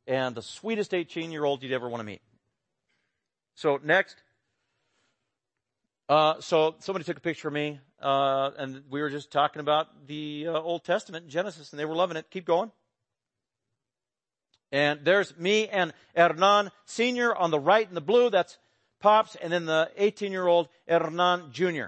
[0.07, 2.23] and the sweetest 18 year old you'd ever want to meet.
[3.55, 4.17] So next,
[6.13, 10.07] uh, so somebody took a picture of me, uh, and we were just talking about
[10.07, 12.27] the uh, Old Testament, Genesis, and they were loving it.
[12.31, 12.71] Keep going.
[14.71, 18.29] And there's me and Hernan Senior on the right in the blue.
[18.29, 18.59] That's
[19.01, 21.87] Pops, and then the 18 year old Hernan Jr.,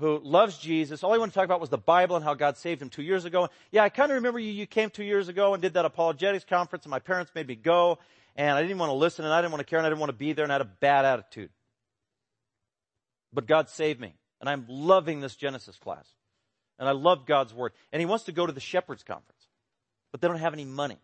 [0.00, 1.04] who loves Jesus.
[1.04, 3.02] All he wanted to talk about was the Bible and how God saved him two
[3.02, 3.50] years ago.
[3.70, 6.44] Yeah, I kind of remember you, you came two years ago and did that apologetics
[6.44, 8.00] conference and my parents made me go
[8.34, 10.00] and I didn't want to listen and I didn't want to care and I didn't
[10.00, 11.50] want to be there and I had a bad attitude.
[13.32, 16.08] But God saved me and I'm loving this Genesis class
[16.78, 19.46] and I love God's word and he wants to go to the shepherd's conference,
[20.12, 20.98] but they don't have any money.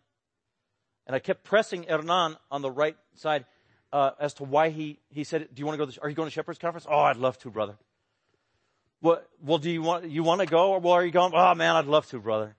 [1.05, 3.45] And I kept pressing Hernan on the right side
[3.93, 6.09] uh, as to why he, he said, do you want to go to, the, are
[6.09, 6.85] you going to shepherd's conference?
[6.89, 7.77] Oh, I'd love to, brother.
[8.99, 11.31] What, well, do you want, you want to go or well, are you going?
[11.33, 12.55] Oh man, I'd love to, brother.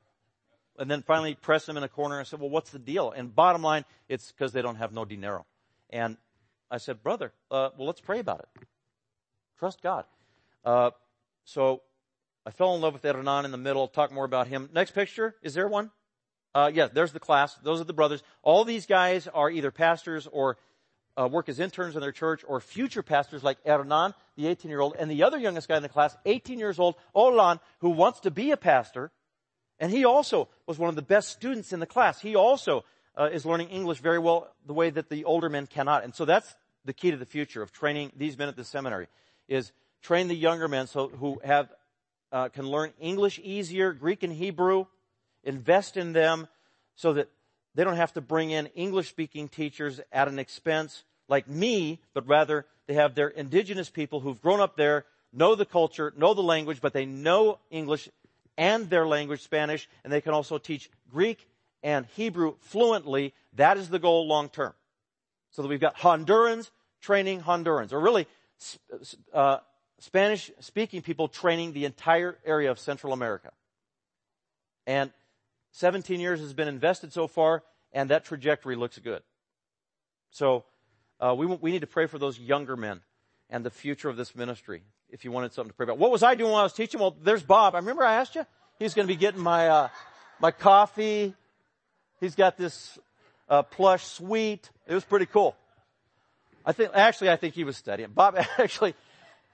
[0.78, 3.10] And then finally press him in a corner and said, well, what's the deal?
[3.10, 5.44] And bottom line, it's because they don't have no dinero.
[5.90, 6.16] And
[6.70, 8.66] I said, brother, uh, well, let's pray about it.
[9.58, 10.04] Trust God.
[10.64, 10.90] Uh,
[11.44, 11.82] so
[12.46, 13.88] I fell in love with Hernan in the middle.
[13.88, 14.68] Talk more about him.
[14.72, 15.34] Next picture.
[15.42, 15.90] Is there one?
[16.54, 17.54] Uh, yes, there's the class.
[17.62, 18.22] Those are the brothers.
[18.42, 20.56] All these guys are either pastors or
[21.16, 24.80] uh, work as interns in their church or future pastors like Hernan, the 18 year
[24.80, 28.20] old, and the other youngest guy in the class, 18 years old, Olan, who wants
[28.20, 29.10] to be a pastor.
[29.80, 32.20] And he also was one of the best students in the class.
[32.20, 32.84] He also
[33.16, 36.04] uh, is learning English very well the way that the older men cannot.
[36.04, 36.54] And so that's
[36.84, 39.08] the key to the future of training these men at the seminary
[39.48, 39.72] is
[40.02, 41.68] train the younger men so who have
[42.30, 44.86] uh, can learn English easier, Greek and Hebrew,
[45.44, 46.46] invest in them
[46.94, 47.30] so that
[47.74, 52.26] they don't have to bring in English speaking teachers at an expense like me, but
[52.26, 56.42] rather they have their indigenous people who've grown up there, know the culture, know the
[56.42, 58.08] language, but they know English
[58.56, 61.48] and their language, Spanish, and they can also teach Greek
[61.82, 63.32] and Hebrew fluently.
[63.54, 64.74] That is the goal long term.
[65.50, 66.70] So that we've got Hondurans
[67.00, 68.26] training Hondurans, or really
[69.32, 69.58] uh,
[69.98, 73.50] Spanish speaking people training the entire area of Central America.
[74.86, 75.12] And
[75.72, 79.22] 17 years has been invested so far, and that trajectory looks good.
[80.30, 80.64] So
[81.20, 83.00] uh, we, we need to pray for those younger men
[83.50, 85.98] and the future of this ministry if you wanted something to pray about.
[85.98, 87.00] What was I doing while I was teaching?
[87.00, 87.74] Well, there's Bob.
[87.74, 88.44] I remember I asked you.
[88.78, 89.88] He's going to be getting my, uh,
[90.40, 91.34] my coffee.
[92.20, 92.98] He's got this
[93.48, 94.70] uh, plush suite.
[94.86, 95.56] It was pretty cool.
[96.68, 98.10] I think, actually, I think he was studying.
[98.10, 98.94] Bob, actually,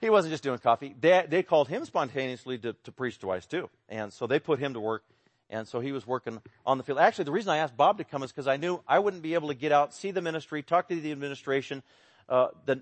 [0.01, 0.93] he wasn't just doing coffee.
[0.99, 3.69] They, they called him spontaneously to, to preach twice too.
[3.87, 5.01] And so they put him to work.
[5.49, 6.99] And so he was working on the field.
[6.99, 9.33] Actually, the reason I asked Bob to come is because I knew I wouldn't be
[9.33, 11.83] able to get out, see the ministry, talk to the administration,
[12.27, 12.81] uh, the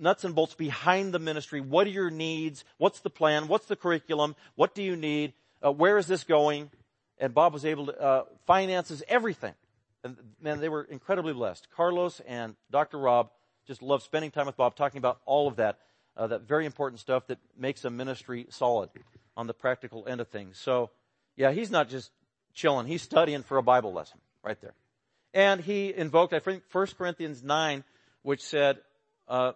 [0.00, 1.60] nuts and bolts behind the ministry.
[1.60, 2.64] What are your needs?
[2.78, 3.46] What's the plan?
[3.46, 4.36] What's the curriculum?
[4.54, 5.34] What do you need?
[5.62, 6.70] Uh, where is this going?
[7.18, 9.52] And Bob was able to, uh, finances, everything.
[10.02, 11.68] And man, they were incredibly blessed.
[11.76, 12.98] Carlos and Dr.
[12.98, 13.28] Rob
[13.66, 15.78] just loved spending time with Bob, talking about all of that,
[16.16, 18.90] uh, that very important stuff that makes a ministry solid
[19.36, 20.58] on the practical end of things.
[20.58, 20.90] So,
[21.36, 22.10] yeah, he's not just
[22.54, 22.86] chilling.
[22.86, 24.74] He's studying for a Bible lesson right there.
[25.34, 27.84] And he invoked, I think, 1 Corinthians 9,
[28.22, 28.78] which said,
[29.28, 29.52] uh,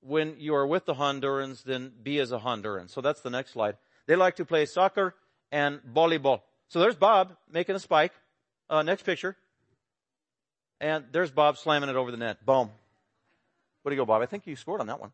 [0.00, 2.88] when you are with the Hondurans, then be as a Honduran.
[2.88, 3.76] So that's the next slide.
[4.06, 5.14] They like to play soccer
[5.52, 6.40] and volleyball.
[6.68, 8.12] So there's Bob making a spike.
[8.70, 9.36] Uh, next picture.
[10.80, 12.44] And there's Bob slamming it over the net.
[12.44, 12.70] Boom.
[13.82, 14.22] What do you go, Bob?
[14.22, 15.12] I think you scored on that one.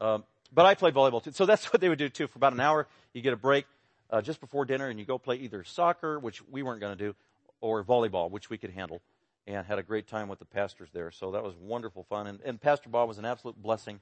[0.00, 1.32] Um, but I play volleyball too.
[1.32, 2.26] So that's what they would do too.
[2.26, 3.66] For about an hour, you get a break
[4.10, 7.04] uh, just before dinner and you go play either soccer, which we weren't going to
[7.04, 7.14] do,
[7.60, 9.00] or volleyball, which we could handle,
[9.46, 11.10] and had a great time with the pastors there.
[11.10, 12.26] So that was wonderful fun.
[12.26, 14.00] And, and Pastor Bob was an absolute blessing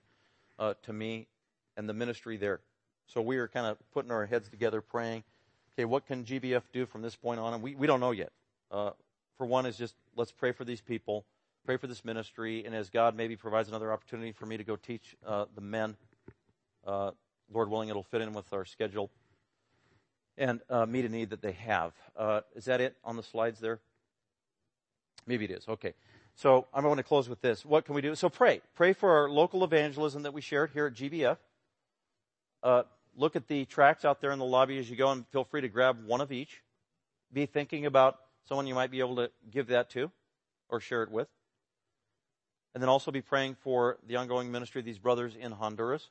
[0.59, 1.27] uh, to me
[1.77, 2.61] and the ministry there.
[3.07, 5.25] So we were kind of putting our heads together, praying,
[5.75, 7.55] okay, what can GBF do from this point on?
[7.55, 8.33] And we, we don't know yet.
[8.71, 8.91] Uh,
[9.39, 11.24] for one, is just let's pray for these people,
[11.64, 14.76] pray for this ministry, and as God maybe provides another opportunity for me to go
[14.76, 15.97] teach uh, the men,
[16.86, 17.12] uh,
[17.51, 19.11] Lord willing, it'll fit in with our schedule
[20.36, 21.93] and uh, meet a need that they have.
[22.16, 23.80] Uh, is that it on the slides there?
[25.26, 25.68] Maybe it is.
[25.68, 25.95] Okay.
[26.34, 27.64] So I'm going to close with this.
[27.64, 28.14] What can we do?
[28.14, 28.61] So pray.
[28.76, 31.36] Pray for our local evangelism that we shared here at GBF.
[32.62, 32.84] Uh,
[33.16, 35.61] look at the tracts out there in the lobby as you go and feel free
[35.61, 36.62] to grab one of each.
[37.32, 40.11] Be thinking about someone you might be able to give that to
[40.68, 41.28] or share it with.
[42.74, 46.09] And then also be praying for the ongoing ministry of these brothers in Honduras.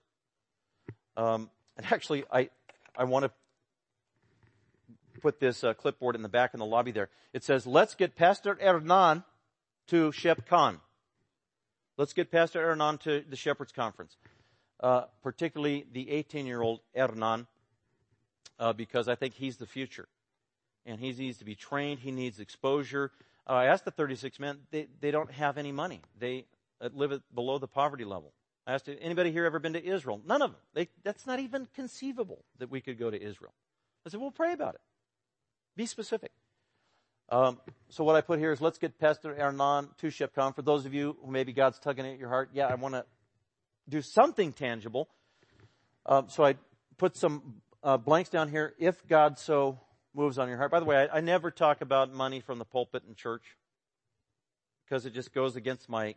[1.16, 2.50] Um, and actually, I,
[2.96, 3.32] I want to
[5.22, 7.10] put this uh, clipboard in the back in the lobby there.
[7.34, 9.24] It says, let's get Pastor Hernan
[9.88, 10.80] to ShepCon.
[11.98, 14.18] Let's get Pastor Hernan to the Shepherd's Conference.
[14.80, 17.48] Uh, particularly the 18 year old Hernan,
[18.60, 20.08] uh, because I think he's the future.
[20.88, 23.12] And he needs to be trained, he needs exposure.
[23.48, 26.02] Uh, I asked the 36 men, they, they don't have any money.
[26.18, 26.46] They
[26.82, 28.34] uh, live at below the poverty level.
[28.66, 30.20] I asked, anybody here ever been to Israel?
[30.26, 30.60] None of them.
[30.74, 33.54] They, that's not even conceivable that we could go to Israel.
[34.06, 34.82] I said, well, pray about it.
[35.76, 36.32] Be specific.
[37.30, 37.60] Um,
[37.90, 40.56] so what I put here is let's get Pastor Hernan to ShepCon.
[40.56, 43.06] For those of you who maybe God's tugging at your heart, yeah, I want to
[43.90, 45.10] do something tangible.
[46.06, 46.56] Um, so I
[46.98, 48.74] put some uh, blanks down here.
[48.80, 49.78] If God so
[50.18, 50.72] moves on your heart.
[50.72, 53.56] By the way, I, I never talk about money from the pulpit in church
[54.84, 56.16] because it just goes against my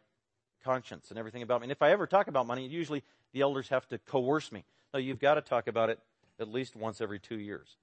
[0.64, 1.66] conscience and everything about me.
[1.66, 4.64] And if I ever talk about money, usually the elders have to coerce me.
[4.92, 5.98] No, you've got to talk about it
[6.38, 7.76] at least once every two years.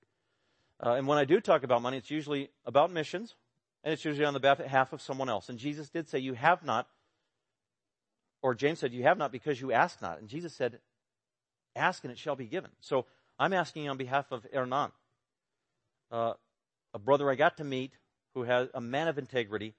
[0.84, 3.36] Uh, and when I do talk about money, it's usually about missions,
[3.84, 5.50] and it's usually on the behalf of someone else.
[5.50, 6.88] And Jesus did say, You have not,
[8.42, 10.20] or James said, You have not because you ask not.
[10.20, 10.80] And Jesus said,
[11.76, 12.72] Ask and it shall be given.
[12.82, 13.06] So
[13.40, 14.92] I'm asking on behalf of Hernan,
[16.12, 16.34] uh,
[16.94, 17.94] a brother I got to meet
[18.34, 19.74] who has a man of integrity,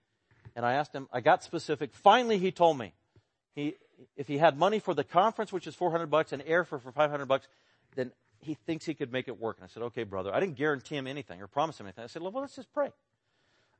[0.57, 1.95] and I asked him, I got specific.
[1.95, 2.93] Finally, he told me,
[3.55, 3.75] he,
[4.17, 7.27] if he had money for the conference, which is 400 bucks, and airfare for 500
[7.27, 7.49] bucks,
[7.95, 9.57] then he thinks he could make it work.
[9.59, 10.33] And I said, okay, brother.
[10.33, 12.05] I didn't guarantee him anything or promise him anything.
[12.05, 12.93] I said, well, let's just pray.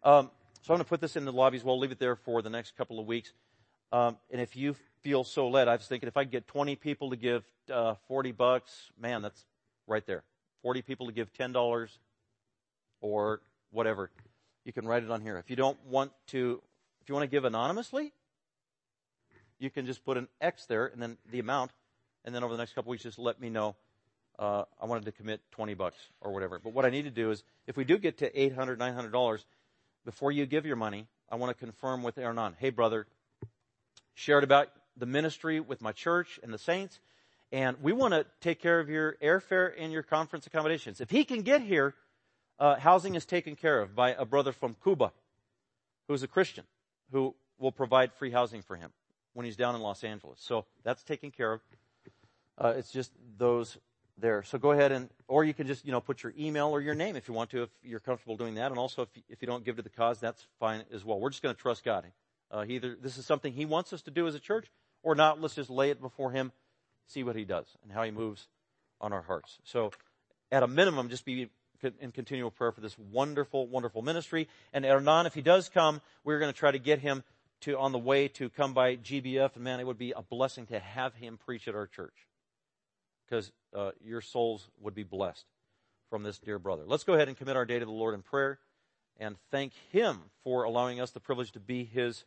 [0.03, 0.31] Um,
[0.63, 1.65] so I'm going to put this in the lobbies.
[1.65, 3.33] We'll leave it there for the next couple of weeks.
[3.93, 7.11] Um, and if you feel so led, I was thinking if I get 20 people
[7.11, 9.45] to give uh, 40 bucks, man, that's
[9.87, 10.23] right there.
[10.63, 11.89] 40 people to give $10
[13.01, 13.41] or
[13.71, 14.11] whatever.
[14.65, 15.39] You can write it on here.
[15.39, 16.61] If you don't want to,
[17.01, 18.13] if you want to give anonymously,
[19.59, 21.73] you can just put an X there and then the amount,
[22.25, 23.77] and then over the next couple weeks, just let me know.
[24.39, 26.61] Uh, I wanted to commit 20 bucks or whatever.
[26.63, 29.45] But what I need to do is, if we do get to 800 $900,
[30.05, 33.07] before you give your money, I want to confirm with Hernan, hey brother,
[34.15, 37.01] shared about the ministry with my church and the saints,
[37.51, 41.01] and we want to take care of your airfare and your conference accommodations.
[41.01, 41.95] If he can get here,
[42.59, 45.13] uh, housing is taken care of by a brother from Cuba
[46.09, 46.65] who's a Christian
[47.13, 48.93] who will provide free housing for him
[49.35, 50.39] when he's down in Los Angeles.
[50.41, 51.61] So that's taken care of.
[52.57, 53.79] Uh, it's just those
[54.17, 54.43] there.
[54.43, 56.95] So go ahead and, or you can just, you know, put your email or your
[56.95, 58.71] name if you want to, if you're comfortable doing that.
[58.71, 61.21] And also, if, if you don't give to the cause, that's fine as well.
[61.21, 62.07] We're just going to trust God.
[62.51, 64.67] Uh, either this is something He wants us to do as a church,
[65.03, 65.41] or not.
[65.41, 66.53] Let's just lay it before Him,
[67.07, 68.49] see what He does and how He moves
[69.01, 69.59] on our hearts.
[69.65, 69.93] So,
[70.51, 71.51] at a minimum, just be
[72.01, 74.49] in continual prayer for this wonderful, wonderful ministry.
[74.73, 77.23] And Hernan, if he does come, we're going to try to get him
[77.63, 79.55] to on the way to come by GBF.
[79.55, 82.27] And man, it would be a blessing to have him preach at our church
[83.29, 85.45] because uh, your souls would be blessed
[86.11, 86.85] from this dear brother.
[86.87, 88.59] Let's go ahead and commit our day to the Lord in prayer
[89.19, 92.25] and thank him for allowing us the privilege to be his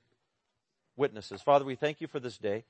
[0.96, 1.42] witnesses.
[1.42, 2.66] Father, we thank you for this day.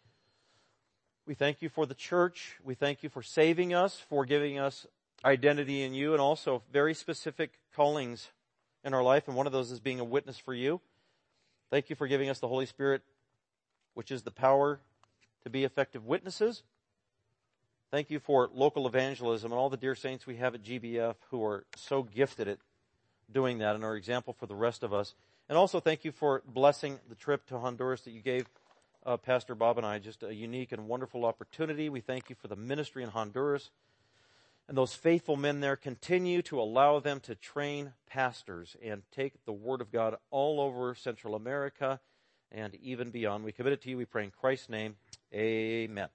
[1.25, 2.57] We thank you for the church.
[2.63, 4.85] We thank you for saving us, for giving us
[5.23, 8.29] identity in you and also very specific callings
[8.83, 9.27] in our life.
[9.27, 10.81] And one of those is being a witness for you.
[11.69, 13.01] Thank you for giving us the Holy Spirit,
[13.93, 14.79] which is the power
[15.43, 16.63] to be effective witnesses.
[17.91, 21.43] Thank you for local evangelism and all the dear saints we have at GBF who
[21.43, 22.57] are so gifted at
[23.31, 25.13] doing that and are example for the rest of us.
[25.49, 28.47] And also thank you for blessing the trip to Honduras that you gave
[29.05, 29.99] uh, Pastor Bob and I.
[29.99, 31.89] Just a unique and wonderful opportunity.
[31.89, 33.71] We thank you for the ministry in Honduras.
[34.67, 39.51] And those faithful men there continue to allow them to train pastors and take the
[39.51, 41.99] Word of God all over Central America
[42.51, 43.43] and even beyond.
[43.43, 43.97] We commit it to you.
[43.97, 44.95] We pray in Christ's name.
[45.33, 46.07] Amen.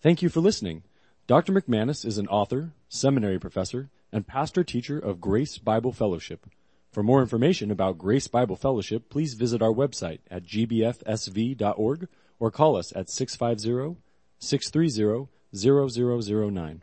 [0.00, 0.82] Thank you for listening.
[1.26, 1.52] Dr.
[1.52, 6.46] McManus is an author, seminary professor, and pastor teacher of Grace Bible Fellowship.
[6.90, 12.08] For more information about Grace Bible Fellowship, please visit our website at gbfsv.org
[12.40, 14.00] or call us at 650
[14.38, 16.82] 630 0009.